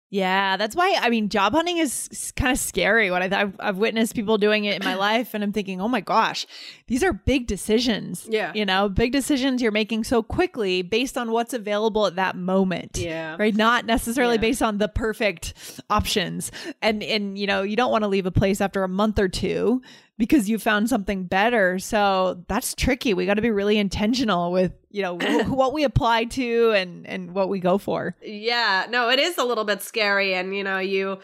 Yeah, 0.09 0.55
that's 0.55 0.73
why 0.75 0.97
I 1.01 1.09
mean, 1.09 1.27
job 1.27 1.51
hunting 1.53 1.77
is 1.79 2.31
kind 2.37 2.51
of 2.53 2.57
scary. 2.59 3.11
When 3.11 3.21
I, 3.21 3.41
I've, 3.41 3.55
I've 3.59 3.77
witnessed 3.77 4.15
people 4.15 4.37
doing 4.37 4.63
it 4.63 4.81
in 4.81 4.85
my 4.85 4.95
life, 4.95 5.33
and 5.33 5.43
I'm 5.43 5.51
thinking, 5.51 5.81
oh 5.81 5.89
my 5.89 5.99
gosh, 5.99 6.47
these 6.87 7.03
are 7.03 7.11
big 7.11 7.45
decisions. 7.45 8.25
Yeah. 8.29 8.53
you 8.55 8.65
know, 8.65 8.87
big 8.87 9.11
decisions 9.11 9.61
you're 9.61 9.71
making 9.73 10.05
so 10.05 10.23
quickly 10.23 10.81
based 10.81 11.17
on 11.17 11.31
what's 11.31 11.53
available 11.53 12.05
at 12.07 12.15
that 12.15 12.37
moment. 12.37 12.97
Yeah. 12.97 13.35
right. 13.37 13.53
Not 13.55 13.85
necessarily 13.85 14.35
Yeah. 14.35 14.41
based 14.41 14.61
on 14.61 14.77
the 14.77 14.87
perfect 14.87 15.53
options. 15.89 16.51
And 16.81 17.03
and 17.03 17.37
you 17.37 17.47
know, 17.47 17.63
you 17.63 17.75
don't 17.75 17.91
want 17.91 18.03
to 18.03 18.07
leave 18.07 18.25
a 18.25 18.31
place 18.31 18.61
after 18.61 18.83
a 18.83 18.89
month 18.89 19.19
or 19.19 19.27
two 19.27 19.81
because 20.17 20.49
you 20.49 20.57
found 20.59 20.89
something 20.89 21.23
better. 21.23 21.79
So 21.79 22.43
that's 22.47 22.73
tricky. 22.73 23.13
We 23.13 23.25
got 23.25 23.35
to 23.35 23.41
be 23.41 23.51
really 23.51 23.77
intentional 23.77 24.51
with 24.51 24.73
you 24.89 25.01
know 25.03 25.13
what 25.47 25.73
we 25.73 25.83
apply 25.83 26.25
to 26.25 26.71
and 26.71 27.05
and 27.05 27.33
what 27.33 27.49
we 27.49 27.59
go 27.59 27.77
for. 27.77 28.15
Yeah, 28.23 28.87
no, 28.89 29.09
it 29.09 29.19
is 29.19 29.37
a 29.37 29.43
little 29.43 29.63
bit 29.65 29.81
scary, 29.81 30.33
and 30.33 30.55
you 30.55 30.63
know, 30.63 30.79
you, 30.79 31.19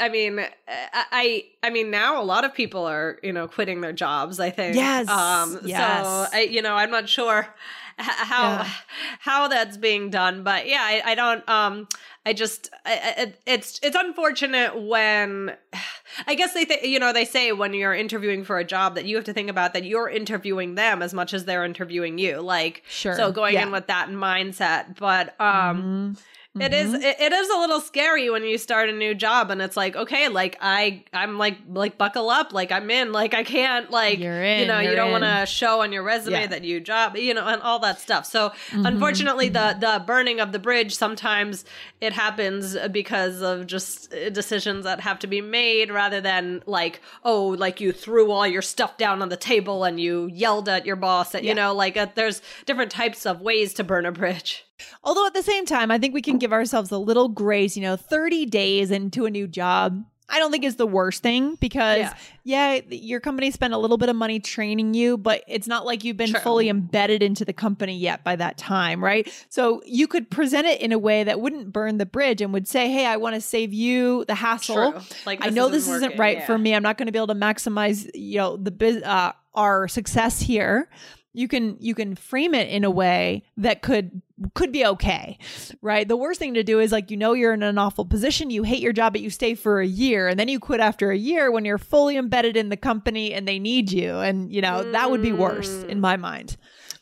I 0.00 0.08
mean, 0.08 0.40
I, 0.68 1.44
I 1.62 1.70
mean, 1.70 1.90
now 1.90 2.20
a 2.20 2.24
lot 2.24 2.44
of 2.44 2.54
people 2.54 2.84
are, 2.86 3.18
you 3.22 3.32
know, 3.32 3.48
quitting 3.48 3.80
their 3.80 3.92
jobs. 3.92 4.38
I 4.40 4.50
think, 4.50 4.76
Yes, 4.76 5.08
um, 5.08 5.60
yes. 5.64 6.06
So, 6.06 6.26
I, 6.32 6.42
you 6.42 6.62
know, 6.62 6.74
I'm 6.74 6.90
not 6.90 7.08
sure 7.08 7.52
how 7.98 8.42
Yeah. 8.42 8.68
how 9.20 9.48
that's 9.48 9.76
being 9.76 10.10
done, 10.10 10.44
but 10.44 10.68
yeah, 10.68 10.80
I, 10.82 11.02
I 11.04 11.14
don't, 11.14 11.48
um, 11.48 11.88
I 12.26 12.32
just, 12.32 12.70
I, 12.84 13.14
I- 13.16 13.34
it's 13.46 13.80
it's 13.82 13.96
unfortunate 13.96 14.80
when, 14.82 15.56
I 16.26 16.34
guess 16.34 16.52
they, 16.54 16.64
th- 16.64 16.82
you 16.84 16.98
know, 16.98 17.12
they 17.12 17.24
say 17.24 17.52
when 17.52 17.72
you're 17.74 17.94
interviewing 17.94 18.44
for 18.44 18.58
a 18.58 18.64
job 18.64 18.94
that 18.96 19.04
you 19.04 19.16
have 19.16 19.24
to 19.26 19.32
think 19.32 19.48
about 19.50 19.72
that 19.74 19.84
you're 19.84 20.08
interviewing 20.08 20.74
them 20.74 21.02
as 21.02 21.14
much 21.14 21.32
as 21.34 21.44
they're 21.44 21.64
interviewing 21.64 22.18
you, 22.18 22.40
like, 22.40 22.82
Sure. 22.88 23.14
so 23.14 23.30
going 23.32 23.54
Yeah. 23.54 23.62
in 23.64 23.72
with 23.72 23.86
that 23.86 24.08
mindset, 24.08 24.96
but 24.98 25.38
um. 25.40 26.16
It 26.60 26.72
is 26.74 26.90
Mhm. 26.92 27.02
it, 27.02 27.20
it 27.20 27.32
is 27.32 27.48
a 27.50 27.58
little 27.58 27.80
scary 27.80 28.28
when 28.30 28.44
you 28.44 28.58
start 28.58 28.88
a 28.88 28.92
new 28.92 29.14
job 29.14 29.50
and 29.50 29.60
it's 29.62 29.76
like 29.76 29.96
okay 29.96 30.28
like 30.28 30.56
I 30.60 31.04
I'm 31.12 31.38
like 31.38 31.56
like 31.72 31.96
buckle 31.98 32.30
up 32.30 32.52
like 32.52 32.72
I'm 32.72 32.90
in 32.90 33.12
like 33.12 33.34
I 33.34 33.44
can't 33.44 33.90
like 33.90 34.18
You're 34.18 34.44
you 34.44 34.66
know 34.66 34.78
you 34.80 34.94
don't 34.94 35.10
want 35.12 35.24
to 35.24 35.46
show 35.46 35.82
on 35.82 35.92
your 35.92 36.02
resume 36.02 36.32
Yeah. 36.34 36.42
Mm-hmm. 36.42 36.50
that 36.52 36.64
you 36.64 36.80
job 36.80 37.16
you 37.16 37.34
know 37.34 37.46
and 37.46 37.62
all 37.62 37.78
that 37.80 38.00
stuff 38.00 38.26
so 38.26 38.52
unfortunately 38.72 39.48
the 39.48 39.76
the 39.78 40.02
burning 40.06 40.40
of 40.40 40.52
the 40.52 40.58
bridge 40.58 40.94
sometimes 40.94 41.64
it 42.00 42.12
happens 42.12 42.76
because 42.92 43.42
of 43.42 43.66
just 43.66 44.12
uh, 44.14 44.30
decisions 44.30 44.84
that 44.84 45.00
have 45.00 45.18
to 45.20 45.26
be 45.26 45.40
made 45.40 45.90
rather 45.90 46.20
than 46.20 46.62
like 46.66 47.00
oh 47.24 47.48
like 47.58 47.80
you 47.80 47.92
threw 47.92 48.30
all 48.30 48.46
your 48.46 48.62
stuff 48.62 48.96
down 48.96 49.22
on 49.22 49.28
the 49.28 49.36
table 49.36 49.84
and 49.84 50.00
you 50.00 50.28
yelled 50.32 50.68
at 50.68 50.86
your 50.86 50.96
boss 50.96 51.32
that 51.32 51.44
you 51.44 51.54
know 51.54 51.74
like 51.74 51.96
uh, 51.96 52.06
there's 52.14 52.40
different 52.66 52.90
types 52.90 53.26
of 53.26 53.40
ways 53.40 53.74
to 53.74 53.84
burn 53.84 54.06
a 54.06 54.12
bridge 54.12 54.64
Although 55.04 55.26
at 55.26 55.34
the 55.34 55.42
same 55.42 55.66
time, 55.66 55.90
I 55.90 55.98
think 55.98 56.14
we 56.14 56.22
can 56.22 56.38
give 56.38 56.52
ourselves 56.52 56.90
a 56.90 56.98
little 56.98 57.28
grace. 57.28 57.76
You 57.76 57.82
know, 57.82 57.96
30 57.96 58.46
days 58.46 58.90
into 58.90 59.26
a 59.26 59.30
new 59.30 59.46
job, 59.46 60.04
I 60.30 60.38
don't 60.38 60.50
think 60.52 60.62
is 60.62 60.76
the 60.76 60.86
worst 60.86 61.22
thing 61.22 61.54
because, 61.54 62.00
Yeah. 62.00 62.14
yeah, 62.44 62.80
your 62.90 63.18
company 63.18 63.50
spent 63.50 63.72
a 63.72 63.78
little 63.78 63.96
bit 63.96 64.10
of 64.10 64.16
money 64.16 64.40
training 64.40 64.92
you, 64.92 65.16
but 65.16 65.42
it's 65.48 65.66
not 65.66 65.86
like 65.86 66.04
you've 66.04 66.18
been 66.18 66.28
Sure. 66.28 66.40
fully 66.40 66.68
embedded 66.68 67.22
into 67.22 67.46
the 67.46 67.54
company 67.54 67.96
yet 67.96 68.24
by 68.24 68.36
that 68.36 68.58
time, 68.58 69.02
right? 69.02 69.26
So 69.48 69.80
you 69.86 70.06
could 70.06 70.30
present 70.30 70.66
it 70.66 70.82
in 70.82 70.92
a 70.92 70.98
way 70.98 71.24
that 71.24 71.40
wouldn't 71.40 71.72
burn 71.72 71.96
the 71.96 72.04
bridge 72.04 72.42
and 72.42 72.52
would 72.52 72.68
say, 72.68 72.90
hey, 72.90 73.06
I 73.06 73.16
want 73.16 73.36
to 73.36 73.40
save 73.40 73.72
you 73.72 74.26
the 74.26 74.34
hassle. 74.34 74.92
True. 74.92 75.00
Like 75.24 75.40
I 75.42 75.46
this 75.46 75.54
know 75.54 75.62
isn't 75.68 75.72
this 75.72 75.88
isn't 75.88 76.02
working. 76.02 76.18
right 76.20 76.36
Yeah. 76.38 76.46
for 76.46 76.58
me. 76.58 76.74
I'm 76.74 76.82
not 76.82 76.98
going 76.98 77.06
to 77.06 77.12
be 77.12 77.18
able 77.18 77.28
to 77.28 77.34
maximize, 77.34 78.10
you 78.14 78.36
know, 78.36 78.58
the 78.58 78.70
biz- 78.70 79.02
uh, 79.04 79.32
our 79.54 79.88
success 79.88 80.40
here. 80.40 80.90
You 81.34 81.46
can 81.46 81.76
you 81.78 81.94
can 81.94 82.14
frame 82.16 82.54
it 82.54 82.68
in 82.68 82.84
a 82.84 82.90
way 82.90 83.44
that 83.58 83.82
could 83.82 84.22
could 84.54 84.72
be 84.72 84.84
okay, 84.86 85.38
right? 85.82 86.06
The 86.08 86.16
worst 86.16 86.38
thing 86.38 86.54
to 86.54 86.62
do 86.64 86.80
is 86.80 86.90
like 86.90 87.10
you 87.10 87.16
know 87.16 87.32
you're 87.34 87.52
in 87.52 87.62
an 87.62 87.78
awful 87.78 88.04
position, 88.04 88.50
you 88.50 88.62
hate 88.62 88.80
your 88.80 88.92
job, 88.92 89.12
but 89.12 89.20
you 89.20 89.30
stay 89.30 89.54
for 89.54 89.80
a 89.80 89.86
year, 89.86 90.26
and 90.28 90.38
then 90.40 90.48
you 90.48 90.58
quit 90.58 90.80
after 90.80 91.10
a 91.10 91.16
year 91.16 91.50
when 91.52 91.64
you're 91.64 91.78
fully 91.78 92.16
embedded 92.16 92.56
in 92.56 92.70
the 92.70 92.76
company 92.76 93.32
and 93.34 93.46
they 93.46 93.58
need 93.58 93.92
you, 93.92 94.16
and 94.18 94.52
you 94.52 94.62
know 94.62 94.90
that 94.92 95.10
would 95.10 95.22
be 95.22 95.32
worse 95.32 95.82
in 95.84 96.00
my 96.00 96.16
mind. 96.16 96.56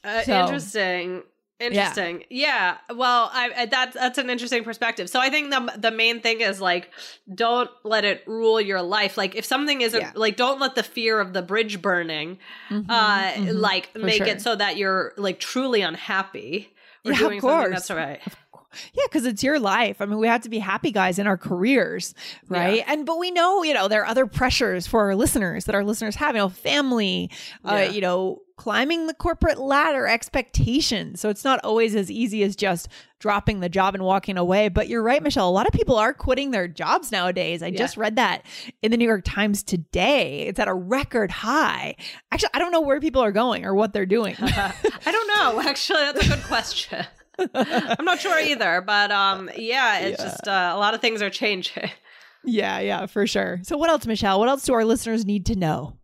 Uh, 0.05 0.23
So- 0.23 0.41
interesting. 0.41 1.23
Interesting. 1.59 2.25
Yeah. 2.29 2.77
Well, 2.95 3.31
I, 3.33 3.51
I 3.57 3.67
that's 3.67 3.95
that's 3.95 4.19
an 4.19 4.29
interesting 4.29 4.63
perspective. 4.63 5.09
So 5.09 5.21
I 5.21 5.31
think 5.31 5.51
the 5.51 5.73
the 5.79 5.91
main 5.91 6.21
thing 6.21 6.41
is 6.43 6.61
like 6.61 6.91
don't 7.35 7.71
let 7.83 8.05
it 8.05 8.23
rule 8.27 8.61
your 8.61 8.83
life. 8.83 9.17
Like 9.17 9.35
if 9.35 9.45
something 9.47 9.81
isn't 9.81 9.99
Yeah. 10.01 10.13
like 10.15 10.37
don't 10.37 10.61
let 10.61 10.75
the 10.75 10.83
fear 10.83 11.19
of 11.19 11.33
the 11.33 11.41
bridge 11.43 11.81
burning 11.81 12.39
Mhm, 12.71 12.85
uh 12.91 13.33
mhm, 13.33 13.55
like 13.55 13.95
make 13.97 14.19
sure. 14.19 14.27
it 14.27 14.43
so 14.43 14.55
that 14.55 14.77
you're 14.77 15.15
like 15.17 15.41
truly 15.41 15.81
unhappy 15.81 16.75
or 17.07 17.13
Yeah, 17.13 17.13
of 17.13 17.19
doing 17.21 17.41
something 17.41 17.59
course. 17.71 17.71
that's 17.71 17.91
right. 17.91 18.21
Yeah, 18.93 19.05
because 19.09 19.27
it's 19.27 19.43
your 19.43 19.59
life. 19.59 20.01
I 20.01 20.07
mean, 20.07 20.19
we 20.19 20.27
have 20.29 20.43
to 20.43 20.49
be 20.49 20.59
happy 20.59 20.91
guys 20.91 21.19
in 21.19 21.27
our 21.27 21.37
careers, 21.39 22.15
right? 22.49 22.83
And 22.87 23.05
but 23.07 23.19
we 23.19 23.31
know, 23.31 23.63
you 23.63 23.75
know, 23.75 23.89
there 23.89 24.03
are 24.03 24.07
other 24.07 24.27
pressures 24.27 24.87
for 24.87 25.01
our 25.03 25.15
listeners 25.17 25.65
that 25.67 25.75
our 25.75 25.85
listeners 25.85 26.15
have. 26.17 26.35
You 26.35 26.43
know, 26.43 26.49
family, 26.49 27.31
Yeah. 27.65 27.75
uh, 27.75 27.91
you 27.91 28.01
know, 28.01 28.43
climbing 28.57 29.07
the 29.07 29.13
corporate 29.15 29.59
ladder, 29.59 30.07
expectations. 30.07 31.21
So 31.21 31.29
it's 31.29 31.45
not 31.45 31.61
always 31.63 31.95
as 31.95 32.11
easy 32.11 32.43
as 32.43 32.57
just 32.57 32.89
dropping 33.19 33.61
the 33.61 33.69
job 33.69 33.95
and 33.95 34.03
walking 34.03 34.39
away. 34.39 34.69
But 34.69 34.89
you're 34.89 35.03
right, 35.03 35.23
Michelle. 35.23 35.49
A 35.49 35.51
lot 35.51 35.67
of 35.67 35.73
people 35.73 35.97
are 35.97 36.15
quitting 36.15 36.51
their 36.53 36.67
jobs 36.69 37.13
nowadays. 37.13 37.63
I 37.63 37.67
Yeah. 37.69 37.79
just 37.79 37.97
read 37.99 38.17
that 38.17 38.43
in 38.83 38.91
the 38.91 38.97
New 38.97 39.07
York 39.07 39.25
Times 39.25 39.63
today. 39.63 40.43
It's 40.47 40.59
at 40.59 40.69
a 40.69 40.75
record 40.75 41.31
high. 41.31 41.97
Actually, 42.33 42.51
I 42.55 42.59
don't 42.59 42.73
know 42.73 42.81
where 42.81 43.01
people 43.01 43.23
are 43.23 43.33
going 43.33 43.65
or 43.67 43.75
what 43.75 43.93
they're 43.93 44.07
doing. 44.07 44.37
I 44.41 44.73
don't 45.05 45.29
know. 45.29 45.61
Actually, 45.69 46.05
that's 46.13 46.27
a 46.27 46.29
good 46.31 46.45
question. 46.45 47.07
I'm 47.39 48.05
not 48.05 48.21
sure 48.21 48.39
either, 48.41 48.81
but 48.81 49.11
um, 49.11 49.51
yeah, 49.57 49.99
it's 49.99 50.19
yeah. 50.19 50.25
just 50.25 50.49
uh, 50.49 50.73
a 50.75 50.79
lot 50.79 50.95
of 50.95 51.01
things 51.01 51.23
are 51.23 51.31
changing. 51.31 51.91
Yeah, 52.49 52.79
yeah, 52.79 53.07
for 53.07 53.27
sure. 53.27 53.59
So, 53.65 53.77
what 53.77 53.91
else, 53.91 54.07
Michelle? 54.07 54.39
What 54.39 54.49
else 54.49 54.63
do 54.63 54.73
our 54.73 54.85
listeners 54.85 55.27
need 55.27 55.47
to 55.47 55.57
know? 55.57 55.97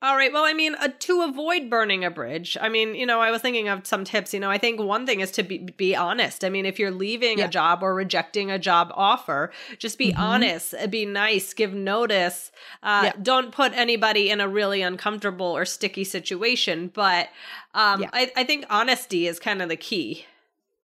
All 0.00 0.14
right. 0.14 0.32
Well, 0.32 0.44
I 0.44 0.52
mean, 0.52 0.76
uh, 0.76 0.90
to 0.96 1.22
avoid 1.22 1.68
burning 1.68 2.04
a 2.04 2.10
bridge, 2.10 2.56
I 2.60 2.68
mean, 2.68 2.94
you 2.94 3.04
know, 3.04 3.20
I 3.20 3.32
was 3.32 3.42
thinking 3.42 3.68
of 3.68 3.84
some 3.84 4.04
tips. 4.04 4.32
You 4.32 4.38
know, 4.38 4.48
I 4.48 4.56
think 4.56 4.78
one 4.78 5.06
thing 5.06 5.18
is 5.18 5.32
to 5.32 5.42
be, 5.42 5.58
be 5.58 5.96
honest. 5.96 6.44
I 6.44 6.50
mean, 6.50 6.66
if 6.66 6.78
you're 6.78 6.92
leaving 6.92 7.38
yeah. 7.38 7.46
a 7.46 7.48
job 7.48 7.82
or 7.82 7.96
rejecting 7.96 8.48
a 8.48 8.60
job 8.60 8.92
offer, 8.94 9.50
just 9.80 9.98
be 9.98 10.12
mm-hmm. 10.12 10.22
honest, 10.22 10.72
uh, 10.80 10.86
be 10.86 11.04
nice, 11.04 11.52
give 11.52 11.74
notice. 11.74 12.52
Uh, 12.80 13.02
yeah. 13.06 13.12
Don't 13.20 13.50
put 13.50 13.72
anybody 13.72 14.30
in 14.30 14.40
a 14.40 14.46
really 14.46 14.82
uncomfortable 14.82 15.46
or 15.46 15.64
sticky 15.64 16.04
situation. 16.04 16.92
But 16.94 17.30
um, 17.74 18.02
yeah. 18.02 18.10
I, 18.12 18.30
I 18.36 18.44
think 18.44 18.66
honesty 18.70 19.26
is 19.26 19.40
kind 19.40 19.60
of 19.60 19.68
the 19.68 19.76
key. 19.76 20.26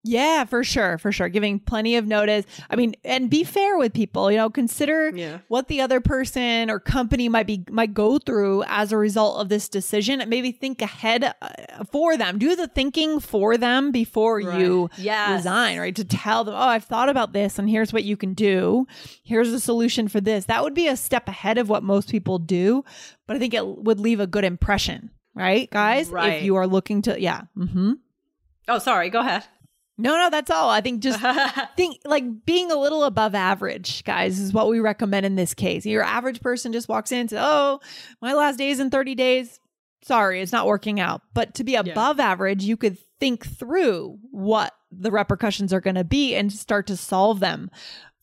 Yeah, 0.02 0.44
for 0.44 0.64
sure, 0.64 0.96
for 0.96 1.12
sure. 1.12 1.28
Giving 1.28 1.60
plenty 1.60 1.96
of 1.96 2.06
notice. 2.06 2.46
I 2.70 2.76
mean, 2.76 2.94
and 3.04 3.28
be 3.28 3.44
fair 3.44 3.76
with 3.76 3.92
people. 3.92 4.30
You 4.30 4.38
know, 4.38 4.48
consider 4.48 5.10
yeah. 5.10 5.40
what 5.48 5.68
the 5.68 5.82
other 5.82 6.00
person 6.00 6.70
or 6.70 6.80
company 6.80 7.28
might 7.28 7.46
be 7.46 7.64
might 7.70 7.92
go 7.92 8.18
through 8.18 8.64
as 8.66 8.92
a 8.92 8.96
result 8.96 9.40
of 9.40 9.50
this 9.50 9.68
decision. 9.68 10.22
And 10.22 10.30
maybe 10.30 10.52
think 10.52 10.80
ahead 10.80 11.24
uh, 11.24 11.84
for 11.92 12.16
them. 12.16 12.38
Do 12.38 12.56
the 12.56 12.66
thinking 12.66 13.20
for 13.20 13.58
them 13.58 13.92
before 13.92 14.36
right. 14.38 14.58
you 14.58 14.88
yes. 14.96 15.30
resign. 15.30 15.78
Right 15.78 15.94
to 15.96 16.04
tell 16.04 16.44
them, 16.44 16.54
oh, 16.54 16.58
I've 16.58 16.84
thought 16.84 17.10
about 17.10 17.34
this, 17.34 17.58
and 17.58 17.68
here's 17.68 17.92
what 17.92 18.04
you 18.04 18.16
can 18.16 18.32
do. 18.32 18.86
Here's 19.22 19.52
a 19.52 19.60
solution 19.60 20.08
for 20.08 20.20
this. 20.20 20.46
That 20.46 20.62
would 20.62 20.74
be 20.74 20.88
a 20.88 20.96
step 20.96 21.28
ahead 21.28 21.58
of 21.58 21.68
what 21.68 21.82
most 21.82 22.10
people 22.10 22.38
do, 22.38 22.84
but 23.26 23.36
I 23.36 23.38
think 23.38 23.52
it 23.52 23.66
would 23.66 24.00
leave 24.00 24.20
a 24.20 24.26
good 24.26 24.44
impression. 24.44 25.10
Right, 25.34 25.70
guys. 25.70 26.08
Right. 26.08 26.38
If 26.38 26.42
you 26.44 26.56
are 26.56 26.66
looking 26.66 27.02
to, 27.02 27.20
yeah. 27.20 27.42
Mm-hmm. 27.56 27.92
Oh, 28.68 28.78
sorry. 28.78 29.10
Go 29.10 29.20
ahead. 29.20 29.44
No, 30.00 30.16
no, 30.16 30.30
that's 30.30 30.50
all. 30.50 30.70
I 30.70 30.80
think 30.80 31.02
just 31.02 31.20
think 31.76 32.00
like 32.04 32.24
being 32.46 32.70
a 32.70 32.76
little 32.76 33.04
above 33.04 33.34
average, 33.34 34.04
guys, 34.04 34.38
is 34.38 34.52
what 34.52 34.68
we 34.68 34.80
recommend 34.80 35.26
in 35.26 35.36
this 35.36 35.54
case. 35.54 35.84
Your 35.84 36.02
average 36.02 36.40
person 36.40 36.72
just 36.72 36.88
walks 36.88 37.12
in 37.12 37.20
and 37.20 37.30
says, 37.30 37.40
Oh, 37.42 37.80
my 38.20 38.32
last 38.34 38.56
day 38.56 38.70
is 38.70 38.80
in 38.80 38.90
30 38.90 39.14
days. 39.14 39.60
Sorry, 40.02 40.40
it's 40.40 40.52
not 40.52 40.66
working 40.66 40.98
out. 40.98 41.22
But 41.34 41.54
to 41.54 41.64
be 41.64 41.74
above 41.74 42.18
yeah. 42.18 42.30
average, 42.30 42.64
you 42.64 42.76
could 42.76 42.96
think 43.18 43.46
through 43.46 44.18
what 44.30 44.72
the 44.90 45.10
repercussions 45.10 45.72
are 45.72 45.80
going 45.80 45.96
to 45.96 46.04
be 46.04 46.34
and 46.34 46.52
start 46.52 46.86
to 46.86 46.96
solve 46.96 47.40
them 47.40 47.70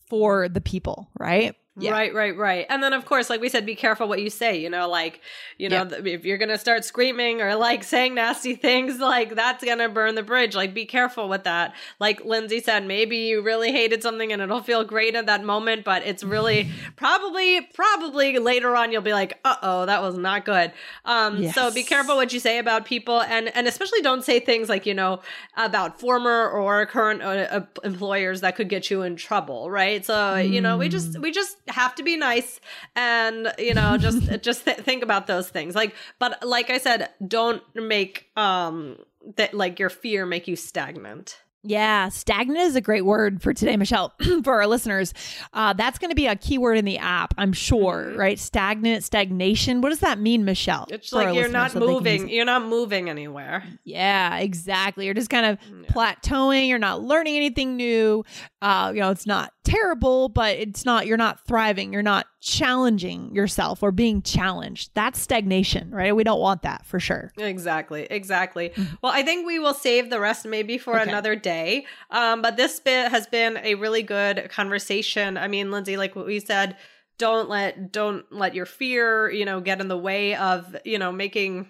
for 0.08 0.48
the 0.48 0.60
people, 0.60 1.08
right? 1.18 1.54
Yeah. 1.80 1.92
Right, 1.92 2.12
right, 2.12 2.36
right. 2.36 2.66
And 2.68 2.82
then, 2.82 2.92
of 2.92 3.04
course, 3.04 3.30
like 3.30 3.40
we 3.40 3.48
said, 3.48 3.64
be 3.64 3.76
careful 3.76 4.08
what 4.08 4.20
you 4.20 4.30
say. 4.30 4.60
You 4.60 4.68
know, 4.68 4.88
like, 4.88 5.20
you 5.58 5.68
know, 5.68 5.88
yeah. 5.90 6.12
if 6.12 6.24
you're 6.24 6.38
going 6.38 6.48
to 6.48 6.58
start 6.58 6.84
screaming 6.84 7.40
or 7.40 7.54
like 7.54 7.84
saying 7.84 8.14
nasty 8.14 8.56
things, 8.56 8.98
like 8.98 9.36
that's 9.36 9.62
going 9.64 9.78
to 9.78 9.88
burn 9.88 10.16
the 10.16 10.22
bridge. 10.22 10.56
Like, 10.56 10.74
be 10.74 10.86
careful 10.86 11.28
with 11.28 11.44
that. 11.44 11.74
Like 12.00 12.24
Lindsay 12.24 12.60
said, 12.60 12.84
maybe 12.86 13.16
you 13.16 13.42
really 13.42 13.70
hated 13.70 14.02
something 14.02 14.32
and 14.32 14.42
it'll 14.42 14.62
feel 14.62 14.82
great 14.84 15.14
at 15.14 15.26
that 15.26 15.44
moment, 15.44 15.84
but 15.84 16.04
it's 16.04 16.24
really 16.24 16.70
probably, 16.96 17.60
probably 17.74 18.38
later 18.38 18.74
on 18.74 18.90
you'll 18.90 19.02
be 19.02 19.12
like, 19.12 19.38
uh 19.44 19.56
oh, 19.62 19.86
that 19.86 20.02
was 20.02 20.18
not 20.18 20.44
good. 20.44 20.72
Um, 21.04 21.42
yes. 21.42 21.54
So 21.54 21.72
be 21.72 21.84
careful 21.84 22.16
what 22.16 22.32
you 22.32 22.40
say 22.40 22.58
about 22.58 22.86
people 22.86 23.22
and, 23.22 23.54
and 23.54 23.68
especially 23.68 24.02
don't 24.02 24.24
say 24.24 24.40
things 24.40 24.68
like, 24.68 24.84
you 24.84 24.94
know, 24.94 25.20
about 25.56 26.00
former 26.00 26.48
or 26.48 26.86
current 26.86 27.22
uh, 27.22 27.26
uh 27.26 27.60
employers 27.84 28.40
that 28.40 28.56
could 28.56 28.68
get 28.68 28.90
you 28.90 29.02
in 29.02 29.14
trouble, 29.14 29.70
right? 29.70 30.04
So, 30.04 30.14
mm. 30.14 30.50
you 30.50 30.60
know, 30.60 30.76
we 30.76 30.88
just, 30.88 31.18
we 31.18 31.30
just, 31.30 31.56
have 31.70 31.94
to 31.96 32.02
be 32.02 32.16
nice 32.16 32.60
and 32.96 33.52
you 33.58 33.74
know 33.74 33.96
just 33.98 34.42
just 34.42 34.64
th- 34.64 34.78
think 34.78 35.02
about 35.02 35.26
those 35.26 35.48
things. 35.48 35.74
Like 35.74 35.94
but 36.18 36.46
like 36.46 36.70
i 36.70 36.78
said 36.78 37.10
don't 37.26 37.62
make 37.74 38.30
um 38.36 38.96
that 39.36 39.54
like 39.54 39.78
your 39.78 39.90
fear 39.90 40.26
make 40.26 40.48
you 40.48 40.56
stagnant 40.56 41.42
yeah, 41.64 42.08
stagnant 42.08 42.60
is 42.60 42.76
a 42.76 42.80
great 42.80 43.04
word 43.04 43.42
for 43.42 43.52
today, 43.52 43.76
Michelle, 43.76 44.14
for 44.44 44.54
our 44.54 44.66
listeners. 44.66 45.12
Uh, 45.52 45.72
that's 45.72 45.98
going 45.98 46.10
to 46.10 46.14
be 46.14 46.26
a 46.26 46.36
keyword 46.36 46.78
in 46.78 46.84
the 46.84 46.98
app, 46.98 47.34
I'm 47.36 47.52
sure, 47.52 48.06
mm-hmm. 48.06 48.18
right? 48.18 48.38
Stagnant, 48.38 49.02
stagnation. 49.02 49.80
What 49.80 49.88
does 49.88 49.98
that 50.00 50.20
mean, 50.20 50.44
Michelle? 50.44 50.86
It's 50.88 51.12
like 51.12 51.34
you're 51.34 51.48
not 51.48 51.72
so 51.72 51.80
moving. 51.80 52.28
You're 52.28 52.44
not 52.44 52.64
moving 52.64 53.10
anywhere. 53.10 53.64
Yeah, 53.84 54.38
exactly. 54.38 55.04
You're 55.04 55.14
just 55.14 55.30
kind 55.30 55.46
of 55.46 55.58
yeah. 55.68 55.88
plateauing. 55.88 56.68
You're 56.68 56.78
not 56.78 57.02
learning 57.02 57.36
anything 57.36 57.76
new. 57.76 58.24
Uh, 58.62 58.92
you 58.94 59.00
know, 59.00 59.10
it's 59.10 59.26
not 59.26 59.52
terrible, 59.64 60.28
but 60.28 60.56
it's 60.56 60.84
not, 60.84 61.06
you're 61.06 61.16
not 61.16 61.44
thriving. 61.46 61.92
You're 61.92 62.02
not 62.02 62.26
challenging 62.40 63.34
yourself 63.34 63.82
or 63.82 63.90
being 63.90 64.22
challenged. 64.22 64.90
That's 64.94 65.18
stagnation, 65.18 65.90
right? 65.90 66.14
We 66.14 66.24
don't 66.24 66.40
want 66.40 66.62
that 66.62 66.86
for 66.86 67.00
sure. 67.00 67.32
Exactly. 67.36 68.06
Exactly. 68.10 68.70
Mm-hmm. 68.70 68.94
Well, 69.02 69.12
I 69.12 69.22
think 69.22 69.46
we 69.46 69.58
will 69.58 69.74
save 69.74 70.10
the 70.10 70.20
rest 70.20 70.46
maybe 70.46 70.78
for 70.78 70.98
okay. 70.98 71.08
another 71.08 71.34
day. 71.34 71.86
Um, 72.10 72.40
but 72.42 72.56
this 72.56 72.78
bit 72.80 73.10
has 73.10 73.26
been 73.26 73.58
a 73.58 73.74
really 73.74 74.02
good 74.02 74.48
conversation. 74.50 75.36
I 75.36 75.48
mean, 75.48 75.70
Lindsay, 75.70 75.96
like 75.96 76.14
what 76.14 76.26
we 76.26 76.38
said, 76.40 76.76
don't 77.18 77.48
let 77.48 77.90
don't 77.90 78.24
let 78.32 78.54
your 78.54 78.66
fear, 78.66 79.28
you 79.30 79.44
know, 79.44 79.60
get 79.60 79.80
in 79.80 79.88
the 79.88 79.98
way 79.98 80.36
of, 80.36 80.76
you 80.84 80.98
know, 80.98 81.10
making 81.10 81.68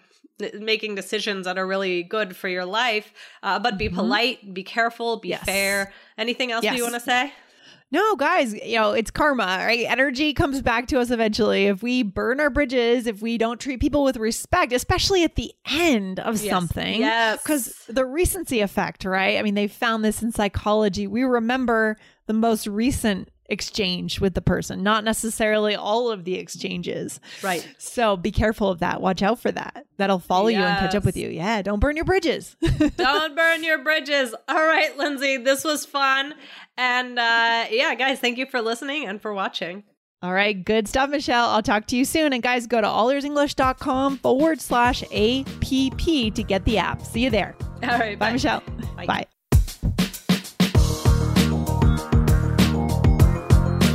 making 0.61 0.94
decisions 0.94 1.46
that 1.46 1.59
are 1.59 1.66
really 1.66 2.02
good 2.02 2.37
for 2.37 2.48
your 2.48 2.64
life. 2.64 3.12
Uh, 3.42 3.59
but 3.59 3.78
be 3.78 3.87
mm-hmm. 3.87 3.96
polite, 3.96 4.54
be 4.54 4.62
careful, 4.62 5.16
be 5.16 5.28
yes. 5.28 5.42
fair. 5.44 5.92
Anything 6.16 6.52
else 6.52 6.64
yes. 6.64 6.76
you 6.76 6.83
want 6.83 6.94
to 6.94 7.00
say? 7.00 7.33
No, 7.90 8.16
guys, 8.16 8.53
you 8.53 8.77
know, 8.77 8.92
it's 8.92 9.11
karma, 9.11 9.64
right? 9.64 9.87
Energy 9.88 10.35
comes 10.35 10.61
back 10.61 10.88
to 10.88 11.01
us 11.01 11.11
eventually. 11.11 11.66
If 11.66 11.83
we 11.83 12.03
burn 12.03 12.38
our 12.38 12.51
bridges, 12.51 13.07
if 13.07 13.22
we 13.22 13.38
don't 13.38 13.59
treat 13.59 13.81
people 13.81 14.05
with 14.05 14.18
respect, 14.18 14.74
especially 14.74 15.24
at 15.24 15.37
the 15.37 15.53
end 15.70 16.20
of 16.20 16.42
yes. 16.42 16.51
something. 16.51 17.01
Yes. 17.01 17.42
Because 17.42 17.74
the 17.88 18.05
recency 18.05 18.61
effect, 18.61 19.07
right? 19.07 19.38
I 19.38 19.42
mean, 19.42 19.55
they 19.55 19.68
found 19.68 20.05
this 20.05 20.22
in 20.22 20.33
psychology. 20.33 21.07
We 21.07 21.22
remember 21.22 21.96
the 22.27 22.35
most 22.35 22.66
recent 22.66 23.31
exchange 23.48 24.20
with 24.20 24.34
the 24.34 24.42
person, 24.42 24.82
not 24.82 25.04
necessarily 25.04 25.74
all 25.74 26.11
of 26.11 26.24
the 26.24 26.34
exchanges. 26.34 27.20
Right. 27.42 27.66
So 27.78 28.16
be 28.16 28.30
careful 28.30 28.68
of 28.68 28.80
that. 28.80 29.00
Watch 29.00 29.22
out 29.22 29.38
for 29.38 29.50
that. 29.52 29.87
That'll 29.96 30.18
follow 30.18 30.48
yes. 30.48 30.58
you 30.58 30.64
and 30.64 30.78
catch 30.78 30.94
up 30.94 31.04
with 31.04 31.16
you. 31.16 31.28
Yeah, 31.28 31.62
don't 31.62 31.80
burn 31.80 31.96
your 31.96 32.04
bridges. 32.04 32.56
don't 32.96 33.37
burn 33.37 33.64
your 33.64 33.82
bridges. 33.82 34.34
All 34.48 34.66
right, 34.66 34.96
Lindsay, 34.96 35.38
this 35.38 35.64
was 35.64 35.84
fun. 35.84 36.34
And 36.76 37.18
uh, 37.18 37.66
yeah, 37.70 37.94
guys, 37.96 38.20
thank 38.20 38.38
you 38.38 38.46
for 38.46 38.61
listening 38.61 39.06
and 39.06 39.20
for 39.20 39.32
watching. 39.32 39.84
All 40.20 40.32
right, 40.32 40.64
good 40.64 40.88
stuff, 40.88 41.11
Michelle. 41.11 41.48
I'll 41.48 41.62
talk 41.62 41.87
to 41.87 41.96
you 41.96 42.04
soon. 42.04 42.32
And 42.32 42.42
guys, 42.42 42.66
go 42.66 42.80
to 42.80 42.87
allearsenglish.com 42.87 44.18
forward 44.18 44.61
slash 44.61 45.02
APP 45.04 46.34
to 46.34 46.44
get 46.46 46.64
the 46.64 46.78
app. 46.78 47.02
See 47.02 47.20
you 47.20 47.30
there. 47.30 47.54
All 47.82 47.90
right. 47.90 48.18
Bye, 48.18 48.26
bye. 48.26 48.32
Michelle. 48.32 48.62
bye. 48.96 49.06
bye. 49.06 49.26